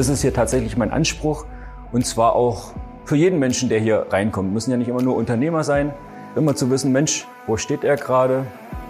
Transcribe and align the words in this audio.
Das 0.00 0.08
ist 0.08 0.22
hier 0.22 0.32
tatsächlich 0.32 0.78
mein 0.78 0.90
Anspruch 0.90 1.44
und 1.92 2.06
zwar 2.06 2.34
auch 2.34 2.72
für 3.04 3.16
jeden 3.16 3.38
Menschen, 3.38 3.68
der 3.68 3.80
hier 3.80 4.06
reinkommt. 4.08 4.50
Müssen 4.50 4.70
ja 4.70 4.78
nicht 4.78 4.88
immer 4.88 5.02
nur 5.02 5.14
Unternehmer 5.14 5.62
sein, 5.62 5.92
immer 6.36 6.56
zu 6.56 6.70
wissen, 6.70 6.90
Mensch, 6.90 7.26
wo 7.46 7.58
steht 7.58 7.84
er 7.84 7.96
gerade, 7.96 8.46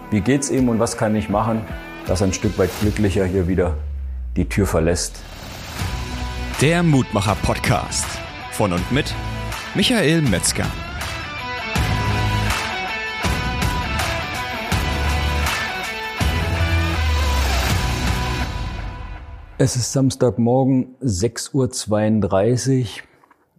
wie 0.09 0.21
geht's 0.21 0.49
ihm 0.49 0.69
und 0.69 0.79
was 0.79 0.95
kann 0.95 1.13
ich 1.17 1.27
machen, 1.27 1.63
dass 2.07 2.21
er 2.21 2.27
ein 2.27 2.33
Stück 2.33 2.57
weit 2.57 2.69
glücklicher 2.79 3.25
hier 3.25 3.49
wieder 3.49 3.75
die 4.37 4.47
Tür 4.47 4.65
verlässt. 4.65 5.21
Der 6.61 6.81
Mutmacher 6.81 7.35
Podcast 7.43 8.07
von 8.51 8.71
und 8.71 8.89
mit 8.89 9.13
Michael 9.75 10.21
Metzger. 10.21 10.63
Es 19.63 19.75
ist 19.75 19.93
Samstagmorgen 19.93 20.95
6.32 21.03 22.81
Uhr 22.81 22.87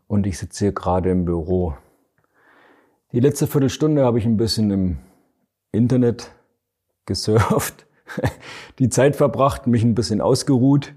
und 0.09 0.27
ich 0.27 0.37
sitze 0.37 0.65
hier 0.65 0.73
gerade 0.73 1.13
im 1.13 1.25
Büro. 1.25 1.75
Die 3.13 3.21
letzte 3.21 3.47
Viertelstunde 3.47 4.05
habe 4.05 4.19
ich 4.19 4.27
ein 4.27 4.37
bisschen 4.37 4.73
im 4.73 4.99
Internet 5.71 6.33
gesurft, 7.07 7.87
die 8.81 8.89
Zeit 8.89 9.15
verbracht, 9.15 9.69
mich 9.69 9.85
ein 9.85 9.95
bisschen 9.95 10.21
ausgeruht 10.21 10.93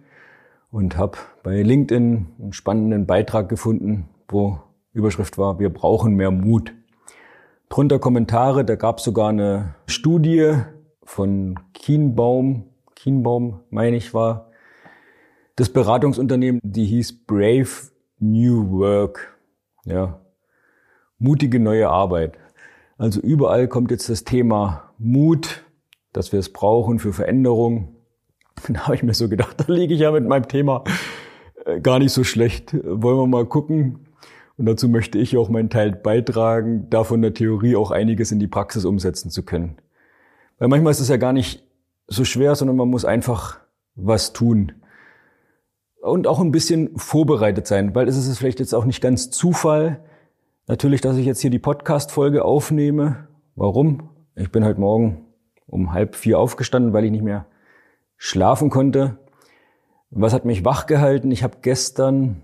und 0.72 0.98
habe 0.98 1.20
bei 1.44 1.62
LinkedIn 1.62 2.27
einen 2.40 2.54
spannenden 2.54 3.05
Beitrag 3.05 3.48
gefunden, 3.48 4.10
wo 4.27 4.60
Überschrift 4.91 5.38
war, 5.38 5.60
wir 5.60 5.72
brauchen 5.72 6.16
mehr 6.16 6.32
Mut. 6.32 6.74
Drunter 7.70 7.99
Kommentare, 7.99 8.66
da 8.66 8.74
gab 8.76 8.98
es 8.98 9.04
sogar 9.04 9.30
eine 9.30 9.76
Studie 9.85 10.55
von 11.04 11.60
Kienbaum, 11.76 12.72
Kienbaum 12.96 13.60
meine 13.70 13.98
ich 13.98 14.16
war, 14.16 14.45
das 15.55 15.70
Beratungsunternehmen, 15.70 16.59
die 16.64 16.86
hieß 16.86 17.26
Brave 17.26 17.70
New 18.20 18.72
Work. 18.72 19.38
Ja. 19.85 20.20
Mutige 21.18 21.60
neue 21.60 21.90
Arbeit. 21.90 22.38
Also 22.98 23.21
überall 23.21 23.68
kommt 23.68 23.91
jetzt 23.91 24.10
das 24.10 24.24
Thema 24.24 24.91
Mut, 24.98 25.63
dass 26.12 26.32
wir 26.32 26.40
es 26.40 26.52
brauchen 26.52 26.99
für 26.99 27.13
Veränderung. 27.13 27.91
Da 28.70 28.85
habe 28.85 28.96
ich 28.96 29.04
mir 29.04 29.13
so 29.13 29.27
gedacht, 29.27 29.55
da 29.68 29.71
liege 29.71 29.94
ich 29.94 29.99
ja 29.99 30.12
mit 30.12 30.26
meinem 30.26 30.48
Thema 30.48 30.84
äh, 31.66 31.79
gar 31.82 31.99
nicht 31.99 32.13
so 32.13 32.24
schlecht. 32.24 32.74
Wollen 32.74 33.18
wir 33.18 33.27
mal 33.27 33.46
gucken. 33.46 34.07
Und 34.57 34.66
dazu 34.66 34.88
möchte 34.88 35.18
ich 35.18 35.35
auch 35.35 35.49
meinen 35.49 35.70
Teil 35.70 35.91
beitragen, 35.91 36.90
davon 36.90 37.22
der 37.22 37.34
Theorie 37.34 37.76
auch 37.76 37.91
einiges 37.91 38.32
in 38.32 38.40
die 38.40 38.48
Praxis 38.48 38.85
umsetzen 38.85 39.29
zu 39.29 39.44
können. 39.44 39.77
Weil 40.57 40.70
manchmal 40.70 40.91
ist 40.91 41.01
es 41.01 41.10
ja 41.10 41.18
gar 41.18 41.34
nicht 41.34 41.63
so 42.07 42.24
schwer, 42.24 42.55
sondern 42.55 42.77
man 42.77 42.88
muss 42.88 43.04
einfach 43.04 43.60
was 43.96 44.32
tun 44.32 44.72
und 46.05 46.27
auch 46.27 46.39
ein 46.39 46.51
bisschen 46.51 46.98
vorbereitet 46.98 47.65
sein, 47.67 47.95
weil 47.95 48.07
es 48.07 48.15
ist 48.15 48.37
vielleicht 48.37 48.59
jetzt 48.59 48.73
auch 48.73 48.85
nicht 48.85 49.01
ganz 49.01 49.31
Zufall, 49.31 50.01
natürlich, 50.67 51.01
dass 51.01 51.17
ich 51.17 51.25
jetzt 51.25 51.41
hier 51.41 51.49
die 51.49 51.59
Podcast-Folge 51.59 52.45
aufnehme. 52.45 53.27
Warum? 53.55 54.09
Ich 54.35 54.51
bin 54.51 54.63
heute 54.63 54.79
Morgen 54.79 55.26
um 55.65 55.93
halb 55.93 56.15
vier 56.15 56.39
aufgestanden, 56.39 56.93
weil 56.93 57.05
ich 57.05 57.11
nicht 57.11 57.23
mehr 57.23 57.48
schlafen 58.17 58.70
konnte. 58.70 59.17
Was 60.11 60.33
hat 60.33 60.45
mich 60.45 60.63
wach 60.63 60.85
gehalten? 60.85 61.31
Ich 61.31 61.43
habe 61.43 61.57
gestern 61.61 62.43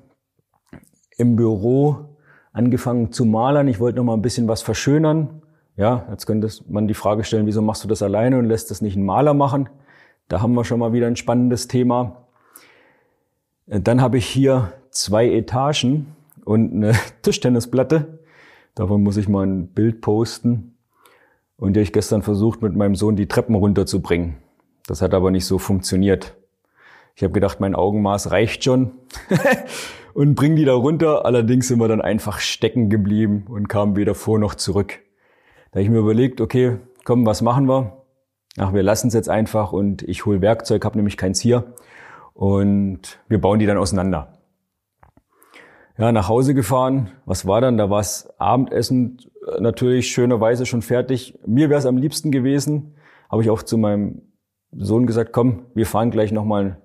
im 1.17 1.35
Büro 1.35 2.17
angefangen 2.53 3.11
zu 3.11 3.25
malern. 3.25 3.67
Ich 3.67 3.79
wollte 3.79 3.97
noch 3.97 4.05
mal 4.05 4.15
ein 4.15 4.23
bisschen 4.23 4.47
was 4.47 4.63
verschönern. 4.63 5.43
Ja, 5.77 6.07
jetzt 6.09 6.25
könnte 6.25 6.49
man 6.67 6.87
die 6.87 6.95
Frage 6.95 7.23
stellen, 7.23 7.45
wieso 7.45 7.61
machst 7.61 7.83
du 7.83 7.87
das 7.87 8.01
alleine 8.01 8.39
und 8.39 8.45
lässt 8.45 8.71
das 8.71 8.81
nicht 8.81 8.95
ein 8.95 9.05
Maler 9.05 9.35
machen? 9.35 9.69
Da 10.27 10.41
haben 10.41 10.53
wir 10.53 10.65
schon 10.65 10.79
mal 10.79 10.93
wieder 10.93 11.07
ein 11.07 11.15
spannendes 11.15 11.67
Thema. 11.67 12.20
Dann 13.71 14.01
habe 14.01 14.17
ich 14.17 14.25
hier 14.25 14.73
zwei 14.89 15.29
Etagen 15.31 16.07
und 16.43 16.73
eine 16.73 16.91
Tischtennisplatte. 17.21 18.19
Davon 18.75 19.01
muss 19.01 19.15
ich 19.15 19.29
mal 19.29 19.47
ein 19.47 19.67
Bild 19.67 20.01
posten. 20.01 20.75
Und 21.55 21.73
die 21.73 21.79
habe 21.79 21.83
ich 21.83 21.93
gestern 21.93 22.21
versucht, 22.21 22.61
mit 22.61 22.75
meinem 22.75 22.95
Sohn 22.95 23.15
die 23.15 23.27
Treppen 23.27 23.55
runterzubringen. 23.55 24.35
Das 24.87 25.01
hat 25.01 25.13
aber 25.13 25.31
nicht 25.31 25.45
so 25.45 25.57
funktioniert. 25.57 26.35
Ich 27.15 27.23
habe 27.23 27.31
gedacht, 27.31 27.61
mein 27.61 27.73
Augenmaß 27.73 28.31
reicht 28.31 28.65
schon 28.65 28.91
und 30.13 30.35
bring 30.35 30.57
die 30.57 30.65
da 30.65 30.73
runter. 30.73 31.25
Allerdings 31.25 31.69
sind 31.69 31.79
wir 31.79 31.87
dann 31.87 32.01
einfach 32.01 32.39
stecken 32.39 32.89
geblieben 32.89 33.45
und 33.47 33.69
kamen 33.69 33.95
weder 33.95 34.15
vor 34.15 34.37
noch 34.37 34.55
zurück. 34.55 34.99
Da 35.71 35.77
habe 35.77 35.83
ich 35.83 35.89
mir 35.89 35.99
überlegt, 35.99 36.41
okay, 36.41 36.77
komm, 37.05 37.25
was 37.25 37.41
machen 37.41 37.69
wir? 37.69 38.03
Ach, 38.57 38.73
wir 38.73 38.83
lassen 38.83 39.07
es 39.07 39.13
jetzt 39.13 39.29
einfach 39.29 39.71
und 39.71 40.03
ich 40.03 40.25
hol 40.25 40.41
Werkzeug, 40.41 40.83
habe 40.83 40.97
nämlich 40.97 41.15
keins 41.15 41.39
hier 41.39 41.73
und 42.41 43.19
wir 43.27 43.39
bauen 43.39 43.59
die 43.59 43.67
dann 43.67 43.77
auseinander. 43.77 44.33
Ja, 45.95 46.11
nach 46.11 46.27
Hause 46.27 46.55
gefahren. 46.55 47.11
Was 47.23 47.45
war 47.45 47.61
dann? 47.61 47.77
Da 47.77 47.91
war 47.91 47.99
es 47.99 48.33
Abendessen 48.39 49.19
natürlich 49.59 50.09
schönerweise 50.09 50.65
schon 50.65 50.81
fertig. 50.81 51.37
Mir 51.45 51.69
wäre 51.69 51.77
es 51.77 51.85
am 51.85 51.97
liebsten 51.97 52.31
gewesen, 52.31 52.95
habe 53.29 53.43
ich 53.43 53.51
auch 53.51 53.61
zu 53.61 53.77
meinem 53.77 54.23
Sohn 54.71 55.05
gesagt, 55.05 55.33
komm, 55.33 55.67
wir 55.75 55.85
fahren 55.85 56.09
gleich 56.09 56.31
nochmal 56.31 56.81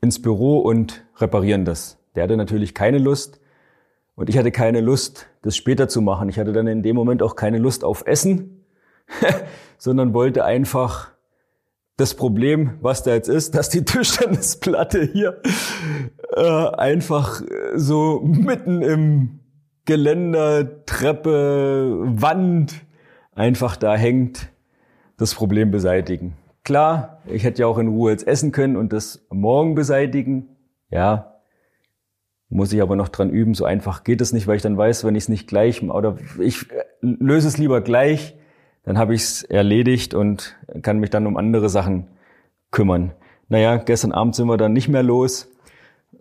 ins 0.00 0.22
Büro 0.22 0.60
und 0.60 1.04
reparieren 1.16 1.64
das. 1.64 1.98
Der 2.14 2.22
hatte 2.22 2.36
natürlich 2.36 2.74
keine 2.74 2.98
Lust 2.98 3.40
und 4.14 4.30
ich 4.30 4.38
hatte 4.38 4.52
keine 4.52 4.82
Lust, 4.82 5.26
das 5.42 5.56
später 5.56 5.88
zu 5.88 6.00
machen. 6.00 6.28
Ich 6.28 6.38
hatte 6.38 6.52
dann 6.52 6.68
in 6.68 6.84
dem 6.84 6.94
Moment 6.94 7.24
auch 7.24 7.34
keine 7.34 7.58
Lust 7.58 7.82
auf 7.82 8.06
Essen, 8.06 8.64
sondern 9.78 10.14
wollte 10.14 10.44
einfach 10.44 11.13
das 11.96 12.14
Problem, 12.14 12.78
was 12.80 13.02
da 13.02 13.12
jetzt 13.14 13.28
ist, 13.28 13.54
dass 13.54 13.68
die 13.68 13.84
Tischtennisplatte 13.84 15.02
hier 15.02 15.40
äh, 16.34 16.68
einfach 16.76 17.42
so 17.76 18.20
mitten 18.24 18.82
im 18.82 19.40
Geländer, 19.84 20.84
Treppe, 20.86 22.00
Wand 22.04 22.84
einfach 23.32 23.76
da 23.76 23.94
hängt, 23.94 24.48
das 25.16 25.34
Problem 25.34 25.70
beseitigen. 25.70 26.36
Klar, 26.64 27.22
ich 27.26 27.44
hätte 27.44 27.62
ja 27.62 27.66
auch 27.66 27.78
in 27.78 27.88
Ruhe 27.88 28.10
jetzt 28.10 28.26
essen 28.26 28.50
können 28.50 28.76
und 28.76 28.92
das 28.92 29.26
morgen 29.30 29.74
beseitigen. 29.74 30.48
Ja, 30.90 31.34
muss 32.48 32.72
ich 32.72 32.80
aber 32.80 32.96
noch 32.96 33.08
dran 33.08 33.30
üben. 33.30 33.54
So 33.54 33.64
einfach 33.64 34.04
geht 34.04 34.20
es 34.20 34.32
nicht, 34.32 34.46
weil 34.46 34.56
ich 34.56 34.62
dann 34.62 34.76
weiß, 34.76 35.04
wenn 35.04 35.14
ich 35.14 35.24
es 35.24 35.28
nicht 35.28 35.46
gleich 35.46 35.82
oder 35.82 36.16
ich 36.40 36.66
löse 37.00 37.48
es 37.48 37.58
lieber 37.58 37.82
gleich, 37.82 38.36
dann 38.84 38.98
habe 38.98 39.14
ich 39.14 39.22
es 39.22 39.42
erledigt 39.42 40.14
und 40.14 40.56
kann 40.82 40.98
mich 40.98 41.10
dann 41.10 41.26
um 41.26 41.36
andere 41.36 41.68
Sachen 41.68 42.08
kümmern. 42.70 43.12
Naja, 43.48 43.76
gestern 43.76 44.12
Abend 44.12 44.34
sind 44.34 44.46
wir 44.46 44.56
dann 44.56 44.72
nicht 44.72 44.88
mehr 44.88 45.02
los, 45.02 45.48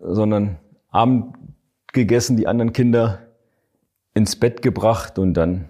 sondern 0.02 0.58
Abend 0.90 1.36
gegessen, 1.92 2.38
die 2.38 2.48
anderen 2.48 2.74
Kinder 2.74 3.20
ins 4.14 4.36
Bett 4.36 4.62
gebracht 4.62 5.20
und 5.20 5.34
dann 5.34 5.70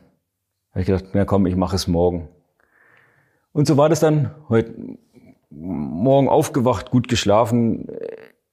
habe 0.72 0.82
ich 0.82 0.88
gedacht, 0.88 1.06
na 1.14 1.26
komm, 1.26 1.46
ich 1.46 1.56
mache 1.56 1.76
es 1.76 1.88
morgen. 1.88 2.30
Und 3.52 3.68
so 3.68 3.78
war 3.78 3.90
das 3.90 4.00
dann 4.00 4.32
heute 4.50 4.74
Morgen 5.50 6.30
aufgewacht, 6.30 6.90
gut 6.90 7.08
geschlafen. 7.08 7.88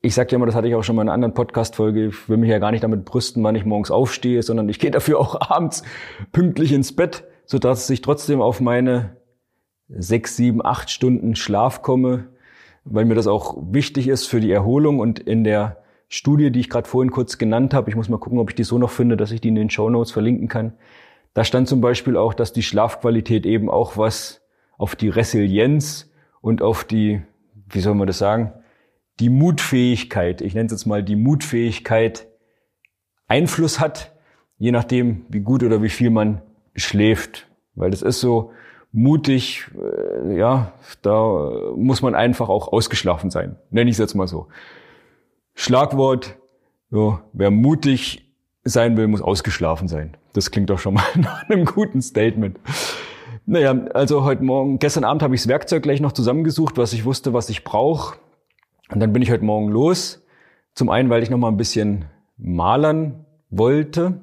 Ich 0.02 0.14
sage 0.14 0.32
ja 0.32 0.36
immer, 0.36 0.44
das 0.46 0.54
hatte 0.54 0.68
ich 0.68 0.74
auch 0.74 0.82
schon 0.84 0.96
mal 0.96 1.02
in 1.02 1.08
einer 1.08 1.14
anderen 1.14 1.34
Podcast-Folge, 1.34 2.08
ich 2.08 2.28
will 2.28 2.36
mich 2.36 2.50
ja 2.50 2.58
gar 2.58 2.70
nicht 2.70 2.84
damit 2.84 3.06
brüsten, 3.06 3.42
wann 3.42 3.54
ich 3.54 3.64
morgens 3.64 3.90
aufstehe, 3.90 4.42
sondern 4.42 4.68
ich 4.68 4.78
gehe 4.78 4.90
dafür 4.90 5.18
auch 5.18 5.40
abends 5.50 5.82
pünktlich 6.32 6.72
ins 6.72 6.94
Bett 6.94 7.24
so 7.50 7.58
dass 7.58 7.90
ich 7.90 8.00
trotzdem 8.00 8.40
auf 8.40 8.60
meine 8.60 9.16
sechs, 9.88 10.36
sieben, 10.36 10.64
acht 10.64 10.88
Stunden 10.88 11.34
Schlaf 11.34 11.82
komme, 11.82 12.28
weil 12.84 13.04
mir 13.04 13.16
das 13.16 13.26
auch 13.26 13.56
wichtig 13.72 14.06
ist 14.06 14.26
für 14.26 14.40
die 14.40 14.52
Erholung 14.52 15.00
und 15.00 15.18
in 15.18 15.42
der 15.42 15.82
Studie, 16.06 16.52
die 16.52 16.60
ich 16.60 16.70
gerade 16.70 16.88
vorhin 16.88 17.10
kurz 17.10 17.38
genannt 17.38 17.74
habe, 17.74 17.90
ich 17.90 17.96
muss 17.96 18.08
mal 18.08 18.18
gucken, 18.18 18.38
ob 18.38 18.50
ich 18.50 18.54
die 18.54 18.62
so 18.62 18.78
noch 18.78 18.90
finde, 18.90 19.16
dass 19.16 19.32
ich 19.32 19.40
die 19.40 19.48
in 19.48 19.56
den 19.56 19.68
Show 19.68 19.90
Notes 19.90 20.12
verlinken 20.12 20.46
kann. 20.46 20.74
Da 21.34 21.42
stand 21.42 21.66
zum 21.66 21.80
Beispiel 21.80 22.16
auch, 22.16 22.34
dass 22.34 22.52
die 22.52 22.62
Schlafqualität 22.62 23.44
eben 23.44 23.68
auch 23.68 23.96
was 23.96 24.42
auf 24.78 24.94
die 24.94 25.08
Resilienz 25.08 26.08
und 26.40 26.62
auf 26.62 26.84
die, 26.84 27.20
wie 27.68 27.80
soll 27.80 27.96
man 27.96 28.06
das 28.06 28.18
sagen, 28.18 28.52
die 29.18 29.28
Mutfähigkeit, 29.28 30.40
ich 30.40 30.54
nenne 30.54 30.66
es 30.66 30.72
jetzt 30.72 30.86
mal 30.86 31.02
die 31.02 31.16
Mutfähigkeit, 31.16 32.28
Einfluss 33.26 33.80
hat, 33.80 34.12
je 34.56 34.70
nachdem, 34.70 35.26
wie 35.28 35.40
gut 35.40 35.64
oder 35.64 35.82
wie 35.82 35.88
viel 35.88 36.10
man 36.10 36.42
schläft. 36.74 37.48
Weil 37.74 37.90
das 37.90 38.02
ist 38.02 38.20
so 38.20 38.52
mutig, 38.92 39.70
äh, 39.74 40.36
ja, 40.36 40.72
da 41.02 41.72
muss 41.76 42.02
man 42.02 42.14
einfach 42.14 42.48
auch 42.48 42.68
ausgeschlafen 42.68 43.30
sein. 43.30 43.56
Nenne 43.70 43.90
ich 43.90 43.94
es 43.94 43.98
jetzt 43.98 44.14
mal 44.14 44.26
so. 44.26 44.48
Schlagwort, 45.54 46.36
so, 46.90 47.20
wer 47.32 47.50
mutig 47.50 48.26
sein 48.64 48.96
will, 48.96 49.08
muss 49.08 49.22
ausgeschlafen 49.22 49.88
sein. 49.88 50.16
Das 50.32 50.50
klingt 50.50 50.70
doch 50.70 50.78
schon 50.78 50.94
mal 50.94 51.04
nach 51.16 51.48
einem 51.48 51.64
guten 51.64 52.02
Statement. 52.02 52.58
Naja, 53.46 53.72
also 53.94 54.24
heute 54.24 54.44
Morgen, 54.44 54.78
gestern 54.78 55.04
Abend 55.04 55.22
habe 55.22 55.34
ich 55.34 55.42
das 55.42 55.48
Werkzeug 55.48 55.82
gleich 55.82 56.00
noch 56.00 56.12
zusammengesucht, 56.12 56.76
was 56.76 56.92
ich 56.92 57.04
wusste, 57.04 57.32
was 57.32 57.48
ich 57.48 57.64
brauche. 57.64 58.18
Und 58.90 59.00
dann 59.00 59.12
bin 59.12 59.22
ich 59.22 59.30
heute 59.30 59.44
Morgen 59.44 59.68
los. 59.68 60.24
Zum 60.74 60.88
einen, 60.88 61.10
weil 61.10 61.22
ich 61.22 61.30
noch 61.30 61.38
mal 61.38 61.48
ein 61.48 61.56
bisschen 61.56 62.06
malern 62.36 63.24
wollte 63.50 64.20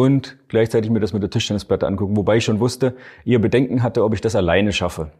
und 0.00 0.38
gleichzeitig 0.48 0.90
mir 0.90 0.98
das 0.98 1.12
mit 1.12 1.22
der 1.22 1.28
Tischtennisplatte 1.28 1.86
angucken, 1.86 2.16
wobei 2.16 2.38
ich 2.38 2.44
schon 2.46 2.58
wusste, 2.58 2.96
ihr 3.26 3.38
Bedenken 3.38 3.82
hatte, 3.82 4.02
ob 4.02 4.14
ich 4.14 4.22
das 4.22 4.34
alleine 4.34 4.72
schaffe. 4.72 5.12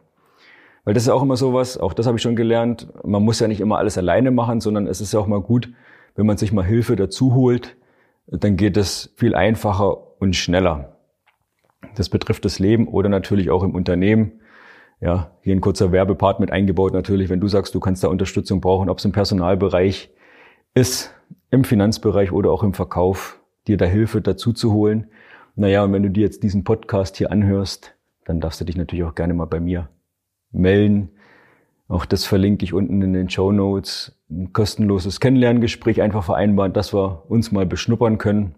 Weil 0.84 0.94
das 0.94 1.02
ist 1.02 1.10
auch 1.10 1.20
immer 1.20 1.36
sowas, 1.36 1.76
auch 1.76 1.92
das 1.92 2.06
habe 2.06 2.16
ich 2.16 2.22
schon 2.22 2.34
gelernt, 2.34 2.88
man 3.04 3.22
muss 3.22 3.40
ja 3.40 3.46
nicht 3.46 3.60
immer 3.60 3.76
alles 3.76 3.98
alleine 3.98 4.30
machen, 4.30 4.62
sondern 4.62 4.86
es 4.86 5.02
ist 5.02 5.12
ja 5.12 5.20
auch 5.20 5.26
mal 5.26 5.42
gut, 5.42 5.70
wenn 6.16 6.24
man 6.24 6.38
sich 6.38 6.50
mal 6.50 6.64
Hilfe 6.64 6.96
dazu 6.96 7.34
holt, 7.34 7.76
dann 8.26 8.56
geht 8.56 8.78
es 8.78 9.12
viel 9.16 9.34
einfacher 9.34 10.18
und 10.18 10.34
schneller. 10.34 10.96
Das 11.94 12.08
betrifft 12.08 12.46
das 12.46 12.58
Leben 12.58 12.88
oder 12.88 13.10
natürlich 13.10 13.50
auch 13.50 13.62
im 13.62 13.74
Unternehmen. 13.74 14.40
Ja, 15.02 15.32
hier 15.42 15.54
ein 15.54 15.60
kurzer 15.60 15.92
Werbepart 15.92 16.40
mit 16.40 16.52
eingebaut 16.52 16.94
natürlich, 16.94 17.28
wenn 17.28 17.40
du 17.40 17.48
sagst, 17.48 17.74
du 17.74 17.80
kannst 17.80 18.02
da 18.02 18.08
Unterstützung 18.08 18.62
brauchen, 18.62 18.88
ob 18.88 18.96
es 18.96 19.04
im 19.04 19.12
Personalbereich 19.12 20.10
ist, 20.72 21.14
im 21.50 21.64
Finanzbereich 21.64 22.32
oder 22.32 22.50
auch 22.50 22.62
im 22.62 22.72
Verkauf, 22.72 23.39
dir 23.66 23.76
da 23.76 23.84
Hilfe 23.84 24.20
dazu 24.20 24.52
zu 24.52 24.72
holen. 24.72 25.08
Naja, 25.56 25.84
und 25.84 25.92
wenn 25.92 26.02
du 26.02 26.10
dir 26.10 26.22
jetzt 26.22 26.42
diesen 26.42 26.64
Podcast 26.64 27.16
hier 27.16 27.30
anhörst, 27.30 27.94
dann 28.24 28.40
darfst 28.40 28.60
du 28.60 28.64
dich 28.64 28.76
natürlich 28.76 29.04
auch 29.04 29.14
gerne 29.14 29.34
mal 29.34 29.46
bei 29.46 29.60
mir 29.60 29.88
melden. 30.52 31.10
Auch 31.88 32.04
das 32.04 32.24
verlinke 32.24 32.64
ich 32.64 32.72
unten 32.72 33.02
in 33.02 33.12
den 33.12 33.28
Show 33.28 33.50
Notes. 33.50 34.16
Ein 34.30 34.52
kostenloses 34.52 35.18
Kennenlerngespräch 35.18 36.00
einfach 36.00 36.22
vereinbaren, 36.22 36.72
dass 36.72 36.94
wir 36.94 37.24
uns 37.28 37.50
mal 37.50 37.66
beschnuppern 37.66 38.18
können. 38.18 38.54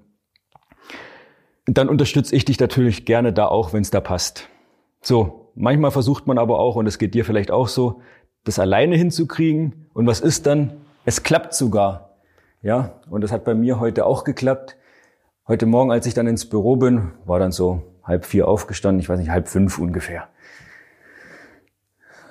Dann 1.65 1.89
unterstütze 1.89 2.37
ich 2.37 2.45
dich 2.45 2.61
natürlich 2.61 3.07
gerne 3.07 3.33
da 3.33 3.47
auch, 3.47 3.73
wenn 3.73 3.83
es 3.83 3.91
da 3.91 4.01
passt. 4.01 4.49
So, 5.01 5.51
manchmal 5.55 5.91
versucht 5.91 6.27
man 6.27 6.37
aber 6.37 6.59
auch, 6.59 6.77
und 6.77 6.87
es 6.87 6.99
geht 6.99 7.15
dir 7.15 7.25
vielleicht 7.25 7.51
auch 7.51 7.69
so, 7.69 8.03
das 8.45 8.59
alleine 8.59 8.97
hinzukriegen. 8.97 9.87
Und 9.95 10.07
was 10.07 10.21
ist 10.21 10.47
dann? 10.47 10.75
Es 11.05 11.23
klappt 11.23 11.55
sogar. 11.55 12.19
Ja, 12.63 13.01
und 13.09 13.23
das 13.23 13.33
hat 13.33 13.45
bei 13.45 13.55
mir 13.55 13.81
heute 13.81 14.05
auch 14.05 14.25
geklappt. 14.25 14.77
Heute 15.49 15.67
Morgen, 15.67 15.91
als 15.91 16.07
ich 16.07 16.15
dann 16.15 16.29
ins 16.29 16.49
Büro 16.49 16.77
bin, 16.77 17.11
war 17.25 17.41
dann 17.41 17.51
so 17.51 17.83
halb 18.05 18.27
vier 18.27 18.47
aufgestanden, 18.47 19.01
ich 19.01 19.09
weiß 19.09 19.19
nicht, 19.19 19.31
halb 19.31 19.49
fünf 19.49 19.77
ungefähr. 19.79 20.29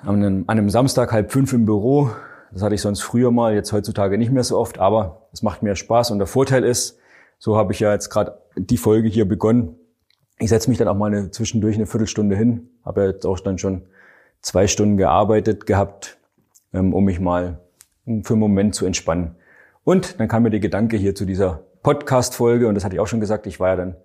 An 0.02 0.44
einem, 0.46 0.70
Samstag 0.70 1.12
halb 1.12 1.30
fünf 1.30 1.52
im 1.52 1.66
Büro. 1.66 2.10
Das 2.52 2.62
hatte 2.62 2.74
ich 2.74 2.80
sonst 2.80 3.02
früher 3.02 3.30
mal, 3.30 3.54
jetzt 3.54 3.70
heutzutage 3.74 4.16
nicht 4.16 4.32
mehr 4.32 4.44
so 4.44 4.56
oft, 4.56 4.78
aber 4.78 5.28
es 5.30 5.42
macht 5.42 5.62
mir 5.62 5.76
Spaß 5.76 6.10
und 6.10 6.20
der 6.20 6.26
Vorteil 6.26 6.64
ist, 6.64 6.98
so 7.38 7.54
habe 7.54 7.74
ich 7.74 7.80
ja 7.80 7.92
jetzt 7.92 8.08
gerade 8.08 8.38
die 8.56 8.78
Folge 8.78 9.08
hier 9.08 9.28
begonnen, 9.28 9.76
ich 10.38 10.48
setze 10.48 10.70
mich 10.70 10.78
dann 10.78 10.88
auch 10.88 10.96
mal 10.96 11.12
eine, 11.12 11.30
zwischendurch 11.30 11.76
eine 11.76 11.86
Viertelstunde 11.86 12.34
hin, 12.34 12.70
habe 12.82 13.02
ja 13.02 13.06
jetzt 13.08 13.26
auch 13.26 13.40
dann 13.40 13.58
schon 13.58 13.82
zwei 14.40 14.66
Stunden 14.66 14.96
gearbeitet 14.96 15.66
gehabt, 15.66 16.16
ähm, 16.72 16.94
um 16.94 17.04
mich 17.04 17.20
mal 17.20 17.60
für 18.06 18.32
einen 18.32 18.40
Moment 18.40 18.74
zu 18.74 18.86
entspannen. 18.86 19.36
Und 19.84 20.18
dann 20.18 20.28
kam 20.28 20.44
mir 20.44 20.50
der 20.50 20.60
Gedanke 20.60 20.96
hier 20.96 21.14
zu 21.14 21.26
dieser 21.26 21.62
Podcast-Folge, 21.82 22.68
und 22.68 22.74
das 22.74 22.84
hatte 22.84 22.96
ich 22.96 23.00
auch 23.00 23.06
schon 23.06 23.20
gesagt, 23.20 23.46
ich 23.46 23.60
war 23.60 23.70
ja 23.70 23.76
dann 23.76 23.96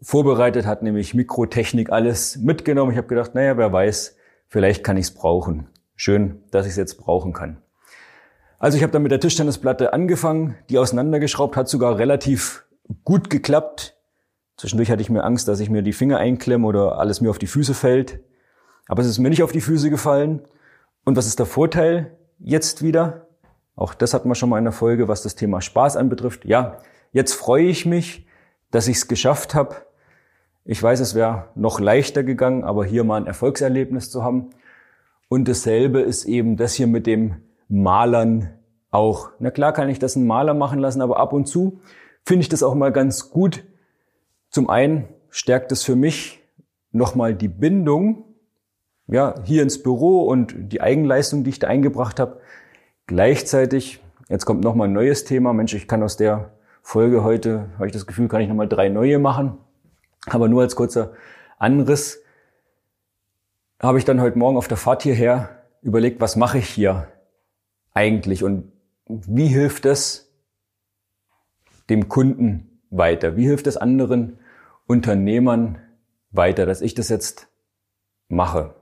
vorbereitet, 0.00 0.66
hat 0.66 0.82
nämlich 0.82 1.14
Mikrotechnik 1.14 1.90
alles 1.90 2.36
mitgenommen. 2.36 2.92
Ich 2.92 2.98
habe 2.98 3.08
gedacht, 3.08 3.34
naja, 3.34 3.56
wer 3.56 3.72
weiß, 3.72 4.16
vielleicht 4.46 4.84
kann 4.84 4.96
ich 4.96 5.06
es 5.06 5.14
brauchen. 5.14 5.68
Schön, 5.96 6.42
dass 6.50 6.66
ich 6.66 6.70
es 6.70 6.76
jetzt 6.76 6.98
brauchen 6.98 7.32
kann. 7.32 7.58
Also 8.58 8.76
ich 8.76 8.82
habe 8.82 8.92
dann 8.92 9.02
mit 9.02 9.12
der 9.12 9.20
Tischtennisplatte 9.20 9.92
angefangen, 9.92 10.56
die 10.68 10.78
auseinandergeschraubt, 10.78 11.56
hat 11.56 11.68
sogar 11.68 11.98
relativ 11.98 12.64
gut 13.04 13.30
geklappt. 13.30 13.96
Zwischendurch 14.56 14.90
hatte 14.90 15.02
ich 15.02 15.10
mir 15.10 15.22
Angst, 15.22 15.46
dass 15.46 15.60
ich 15.60 15.70
mir 15.70 15.82
die 15.82 15.92
Finger 15.92 16.18
einklemme 16.18 16.66
oder 16.66 16.98
alles 16.98 17.20
mir 17.20 17.30
auf 17.30 17.38
die 17.38 17.46
Füße 17.46 17.74
fällt. 17.74 18.20
Aber 18.88 19.02
es 19.02 19.08
ist 19.08 19.18
mir 19.18 19.28
nicht 19.28 19.42
auf 19.42 19.52
die 19.52 19.60
Füße 19.60 19.90
gefallen. 19.90 20.42
Und 21.04 21.16
was 21.16 21.26
ist 21.26 21.38
der 21.38 21.46
Vorteil 21.46 22.16
jetzt 22.38 22.82
wieder? 22.82 23.28
Auch 23.76 23.94
das 23.94 24.12
hatten 24.12 24.28
wir 24.28 24.34
schon 24.34 24.48
mal 24.48 24.58
in 24.58 24.64
der 24.64 24.72
Folge, 24.72 25.06
was 25.06 25.22
das 25.22 25.36
Thema 25.36 25.60
Spaß 25.60 25.96
anbetrifft. 25.96 26.44
Ja, 26.44 26.78
jetzt 27.12 27.32
freue 27.34 27.64
ich 27.64 27.86
mich, 27.86 28.26
dass 28.70 28.88
ich 28.88 28.98
es 28.98 29.08
geschafft 29.08 29.54
habe. 29.54 29.76
Ich 30.64 30.82
weiß, 30.82 31.00
es 31.00 31.14
wäre 31.14 31.48
noch 31.54 31.80
leichter 31.80 32.22
gegangen, 32.22 32.64
aber 32.64 32.84
hier 32.84 33.04
mal 33.04 33.16
ein 33.16 33.26
Erfolgserlebnis 33.26 34.10
zu 34.10 34.22
haben. 34.22 34.50
Und 35.28 35.48
dasselbe 35.48 36.00
ist 36.00 36.24
eben 36.24 36.56
das 36.56 36.74
hier 36.74 36.86
mit 36.86 37.06
dem 37.06 37.36
Malern 37.68 38.50
auch. 38.90 39.30
Na 39.38 39.50
klar 39.50 39.72
kann 39.72 39.88
ich 39.88 39.98
das 39.98 40.16
einen 40.16 40.26
Maler 40.26 40.54
machen 40.54 40.78
lassen, 40.78 41.00
aber 41.00 41.18
ab 41.18 41.32
und 41.32 41.46
zu 41.46 41.80
finde 42.24 42.42
ich 42.42 42.48
das 42.48 42.62
auch 42.62 42.74
mal 42.74 42.92
ganz 42.92 43.30
gut, 43.30 43.64
zum 44.50 44.68
einen 44.68 45.08
stärkt 45.30 45.72
es 45.72 45.82
für 45.82 45.96
mich 45.96 46.42
nochmal 46.92 47.34
die 47.34 47.48
Bindung, 47.48 48.24
ja, 49.06 49.34
hier 49.44 49.62
ins 49.62 49.82
Büro 49.82 50.22
und 50.22 50.54
die 50.56 50.80
Eigenleistung, 50.80 51.44
die 51.44 51.50
ich 51.50 51.58
da 51.58 51.68
eingebracht 51.68 52.20
habe. 52.20 52.40
Gleichzeitig, 53.06 54.00
jetzt 54.28 54.44
kommt 54.44 54.62
nochmal 54.62 54.88
ein 54.88 54.92
neues 54.92 55.24
Thema. 55.24 55.54
Mensch, 55.54 55.72
ich 55.74 55.88
kann 55.88 56.02
aus 56.02 56.18
der 56.18 56.52
Folge 56.88 57.22
heute, 57.22 57.68
habe 57.74 57.86
ich 57.86 57.92
das 57.92 58.06
Gefühl, 58.06 58.28
kann 58.28 58.40
ich 58.40 58.48
nochmal 58.48 58.66
drei 58.66 58.88
neue 58.88 59.18
machen. 59.18 59.58
Aber 60.24 60.48
nur 60.48 60.62
als 60.62 60.74
kurzer 60.74 61.12
Anriss 61.58 62.22
habe 63.78 63.98
ich 63.98 64.06
dann 64.06 64.22
heute 64.22 64.38
Morgen 64.38 64.56
auf 64.56 64.68
der 64.68 64.78
Fahrt 64.78 65.02
hierher 65.02 65.64
überlegt, 65.82 66.18
was 66.22 66.34
mache 66.34 66.56
ich 66.56 66.70
hier 66.70 67.06
eigentlich 67.92 68.42
und 68.42 68.72
wie 69.04 69.48
hilft 69.48 69.84
es 69.84 70.32
dem 71.90 72.08
Kunden 72.08 72.80
weiter? 72.88 73.36
Wie 73.36 73.44
hilft 73.44 73.66
es 73.66 73.76
anderen 73.76 74.38
Unternehmern 74.86 75.76
weiter, 76.30 76.64
dass 76.64 76.80
ich 76.80 76.94
das 76.94 77.10
jetzt 77.10 77.48
mache? 78.28 78.74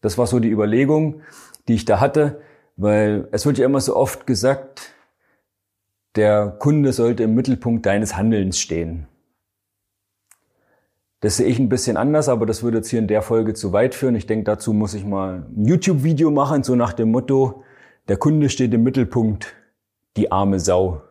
Das 0.00 0.18
war 0.18 0.26
so 0.26 0.40
die 0.40 0.50
Überlegung, 0.50 1.22
die 1.68 1.74
ich 1.74 1.84
da 1.84 2.00
hatte, 2.00 2.40
weil 2.76 3.28
es 3.30 3.46
wird 3.46 3.58
ja 3.58 3.66
immer 3.66 3.80
so 3.80 3.94
oft 3.94 4.26
gesagt, 4.26 4.95
der 6.16 6.56
Kunde 6.58 6.92
sollte 6.92 7.22
im 7.22 7.34
Mittelpunkt 7.34 7.86
deines 7.86 8.16
Handelns 8.16 8.58
stehen. 8.58 9.06
Das 11.20 11.38
sehe 11.38 11.46
ich 11.46 11.58
ein 11.58 11.68
bisschen 11.68 11.96
anders, 11.96 12.28
aber 12.28 12.46
das 12.46 12.62
würde 12.62 12.78
jetzt 12.78 12.90
hier 12.90 12.98
in 12.98 13.08
der 13.08 13.22
Folge 13.22 13.54
zu 13.54 13.72
weit 13.72 13.94
führen. 13.94 14.14
Ich 14.14 14.26
denke, 14.26 14.44
dazu 14.44 14.72
muss 14.72 14.94
ich 14.94 15.04
mal 15.04 15.46
ein 15.56 15.64
YouTube-Video 15.64 16.30
machen, 16.30 16.62
so 16.62 16.76
nach 16.76 16.92
dem 16.92 17.10
Motto, 17.10 17.64
der 18.08 18.16
Kunde 18.16 18.48
steht 18.48 18.72
im 18.74 18.82
Mittelpunkt, 18.82 19.54
die 20.16 20.30
arme 20.30 20.60
Sau. 20.60 21.02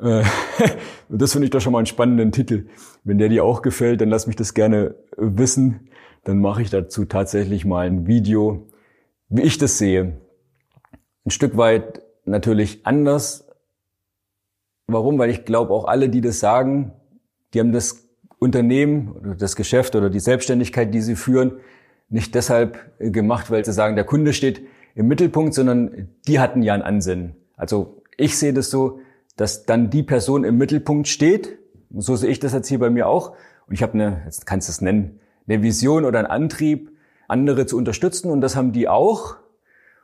Äh, 0.00 0.24
das 1.08 1.32
finde 1.32 1.46
ich 1.46 1.50
doch 1.50 1.60
schon 1.60 1.72
mal 1.72 1.78
einen 1.78 1.86
spannenden 1.86 2.32
Titel. 2.32 2.66
Wenn 3.04 3.18
der 3.18 3.28
dir 3.28 3.44
auch 3.44 3.62
gefällt, 3.62 4.00
dann 4.00 4.10
lass 4.10 4.26
mich 4.26 4.36
das 4.36 4.54
gerne 4.54 4.96
wissen. 5.16 5.88
Dann 6.24 6.40
mache 6.40 6.62
ich 6.62 6.70
dazu 6.70 7.04
tatsächlich 7.04 7.64
mal 7.64 7.86
ein 7.86 8.06
Video, 8.06 8.66
wie 9.28 9.42
ich 9.42 9.58
das 9.58 9.78
sehe. 9.78 10.18
Ein 11.24 11.30
Stück 11.30 11.56
weit 11.56 12.02
natürlich 12.24 12.84
anders. 12.84 13.46
Warum? 14.86 15.18
Weil 15.18 15.30
ich 15.30 15.44
glaube, 15.44 15.72
auch 15.72 15.86
alle, 15.86 16.08
die 16.08 16.20
das 16.20 16.40
sagen, 16.40 16.92
die 17.52 17.60
haben 17.60 17.72
das 17.72 18.08
Unternehmen 18.38 19.12
oder 19.12 19.34
das 19.34 19.56
Geschäft 19.56 19.96
oder 19.96 20.10
die 20.10 20.20
Selbstständigkeit, 20.20 20.92
die 20.92 21.00
sie 21.00 21.16
führen, 21.16 21.52
nicht 22.10 22.34
deshalb 22.34 22.78
gemacht, 22.98 23.50
weil 23.50 23.64
sie 23.64 23.72
sagen, 23.72 23.96
der 23.96 24.04
Kunde 24.04 24.32
steht 24.32 24.62
im 24.94 25.08
Mittelpunkt, 25.08 25.54
sondern 25.54 26.08
die 26.28 26.38
hatten 26.38 26.62
ja 26.62 26.74
ein 26.74 26.82
Ansinnen. 26.82 27.34
Also 27.56 28.02
ich 28.16 28.38
sehe 28.38 28.52
das 28.52 28.70
so, 28.70 29.00
dass 29.36 29.64
dann 29.64 29.90
die 29.90 30.02
Person 30.02 30.44
im 30.44 30.58
Mittelpunkt 30.58 31.08
steht. 31.08 31.58
So 31.96 32.16
sehe 32.16 32.30
ich 32.30 32.38
das 32.38 32.52
jetzt 32.52 32.68
hier 32.68 32.78
bei 32.78 32.90
mir 32.90 33.08
auch. 33.08 33.30
Und 33.66 33.74
ich 33.74 33.82
habe 33.82 33.94
eine, 33.94 34.22
jetzt 34.26 34.46
kannst 34.46 34.68
du 34.68 34.72
es 34.72 34.80
nennen, 34.80 35.20
eine 35.48 35.62
Vision 35.62 36.04
oder 36.04 36.18
einen 36.18 36.28
Antrieb, 36.28 36.90
andere 37.26 37.66
zu 37.66 37.76
unterstützen. 37.76 38.30
Und 38.30 38.40
das 38.42 38.54
haben 38.54 38.72
die 38.72 38.88
auch. 38.88 39.36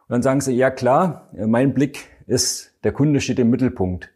Und 0.09 0.15
dann 0.15 0.23
sagen 0.23 0.41
sie, 0.41 0.55
ja 0.55 0.71
klar, 0.71 1.31
mein 1.33 1.75
Blick 1.75 2.09
ist, 2.27 2.75
der 2.83 2.93
Kunde 2.93 3.21
steht 3.21 3.39
im 3.39 3.51
Mittelpunkt. 3.51 4.11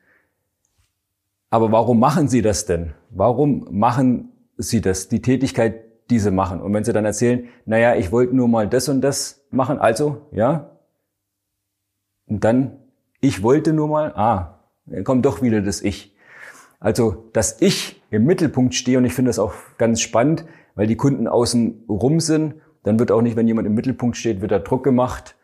Aber 1.51 1.71
warum 1.73 2.01
machen 2.01 2.29
sie 2.29 2.43
das 2.43 2.67
denn? 2.67 2.95
Warum 3.11 3.67
machen 3.71 4.33
sie 4.57 4.81
das, 4.81 5.09
die 5.09 5.23
Tätigkeit, 5.23 5.83
die 6.11 6.19
sie 6.19 6.31
machen? 6.31 6.61
Und 6.61 6.75
wenn 6.75 6.85
sie 6.85 6.93
dann 6.93 7.05
erzählen, 7.05 7.49
naja, 7.65 7.95
ich 7.95 8.13
wollte 8.13 8.35
nur 8.35 8.49
mal 8.49 8.69
das 8.69 8.89
und 8.89 9.01
das 9.01 9.45
machen, 9.51 9.79
also, 9.79 10.29
ja, 10.33 10.71
und 12.27 12.45
dann, 12.45 12.79
ich 13.21 13.43
wollte 13.43 13.73
nur 13.73 13.89
mal, 13.89 14.13
ah, 14.15 14.61
dann 14.87 15.05
kommt 15.05 15.25
doch 15.27 15.43
wieder 15.43 15.61
das 15.61 15.83
Ich. 15.83 16.17
Also, 16.81 17.31
dass 17.33 17.61
ich 17.61 18.03
im 18.11 18.25
Mittelpunkt 18.25 18.75
stehe 18.75 18.99
und 18.99 19.05
ich 19.05 19.15
finde 19.15 19.31
das 19.31 19.39
auch 19.39 19.55
ganz 19.79 20.01
spannend, 20.01 20.45
weil 20.75 20.87
die 20.87 20.97
Kunden 20.97 21.29
außen 21.29 21.85
rum 21.89 22.21
sind, 22.21 22.57
dann 22.83 22.99
wird 22.99 23.11
auch 23.11 23.23
nicht, 23.23 23.37
wenn 23.37 23.49
jemand 23.49 23.67
im 23.67 23.75
Mittelpunkt 23.75 24.17
steht, 24.17 24.41
wird 24.41 24.53
da 24.53 24.59
Druck 24.59 24.85
gemacht 24.85 25.37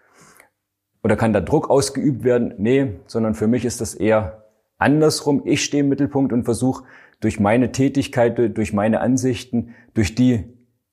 oder 1.03 1.17
kann 1.17 1.33
da 1.33 1.41
Druck 1.41 1.71
ausgeübt 1.71 2.25
werden. 2.25 2.55
Nee, 2.59 3.01
sondern 3.07 3.35
für 3.35 3.47
mich 3.47 3.65
ist 3.65 3.81
das 3.81 3.95
eher 3.95 4.40
andersrum. 4.81 5.43
Ich 5.45 5.65
stehe 5.65 5.83
im 5.83 5.89
Mittelpunkt 5.89 6.33
und 6.33 6.45
versuche 6.45 6.85
durch 7.21 7.39
meine 7.39 7.73
Tätigkeit, 7.73 8.57
durch 8.57 8.73
meine 8.73 9.01
Ansichten, 9.01 9.75
durch 9.95 10.15
die 10.15 10.45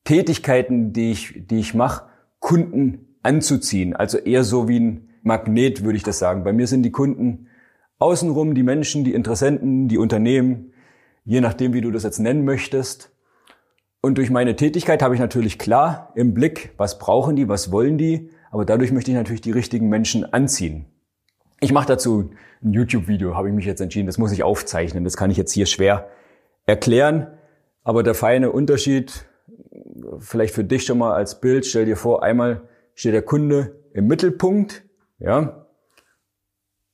Tätigkeiten, 0.03 0.93
die 0.93 1.11
ich, 1.11 1.47
die 1.47 1.59
ich 1.59 1.73
mache, 1.73 2.05
Kunden 2.39 3.17
anzuziehen. 3.23 3.95
Also 3.95 4.17
eher 4.17 4.43
so 4.43 4.67
wie 4.67 4.79
ein 4.79 5.09
Magnet, 5.23 5.83
würde 5.83 5.97
ich 5.97 6.03
das 6.03 6.19
sagen. 6.19 6.43
Bei 6.43 6.53
mir 6.53 6.67
sind 6.67 6.83
die 6.83 6.91
Kunden 6.91 7.47
Außenrum 7.99 8.53
die 8.53 8.63
Menschen, 8.63 9.03
die 9.03 9.13
Interessenten, 9.13 9.87
die 9.87 9.97
Unternehmen, 9.97 10.71
je 11.25 11.41
nachdem, 11.41 11.73
wie 11.73 11.81
du 11.81 11.91
das 11.91 12.03
jetzt 12.03 12.19
nennen 12.19 12.45
möchtest. 12.45 13.11
Und 14.01 14.17
durch 14.17 14.29
meine 14.29 14.55
Tätigkeit 14.55 15.01
habe 15.01 15.15
ich 15.15 15.19
natürlich 15.19 15.57
klar 15.57 16.11
im 16.15 16.33
Blick, 16.33 16.73
was 16.77 16.99
brauchen 16.99 17.35
die, 17.35 17.49
was 17.49 17.71
wollen 17.71 17.97
die, 17.97 18.29
aber 18.51 18.65
dadurch 18.65 18.91
möchte 18.91 19.11
ich 19.11 19.17
natürlich 19.17 19.41
die 19.41 19.51
richtigen 19.51 19.89
Menschen 19.89 20.31
anziehen. 20.31 20.85
Ich 21.59 21.71
mache 21.71 21.87
dazu 21.87 22.29
ein 22.63 22.73
YouTube-Video, 22.73 23.35
habe 23.35 23.49
ich 23.49 23.53
mich 23.53 23.65
jetzt 23.65 23.81
entschieden, 23.81 24.05
das 24.05 24.17
muss 24.17 24.31
ich 24.31 24.43
aufzeichnen, 24.43 25.03
das 25.03 25.17
kann 25.17 25.31
ich 25.31 25.37
jetzt 25.37 25.51
hier 25.51 25.65
schwer 25.65 26.07
erklären, 26.65 27.27
aber 27.83 28.03
der 28.03 28.13
feine 28.13 28.51
Unterschied 28.51 29.25
vielleicht 30.19 30.53
für 30.53 30.63
dich 30.63 30.85
schon 30.85 30.99
mal 30.99 31.13
als 31.13 31.39
Bild, 31.39 31.65
stell 31.65 31.85
dir 31.85 31.97
vor, 31.97 32.23
einmal 32.23 32.61
steht 32.93 33.13
der 33.13 33.23
Kunde 33.23 33.75
im 33.93 34.07
Mittelpunkt, 34.07 34.83
ja, 35.19 35.65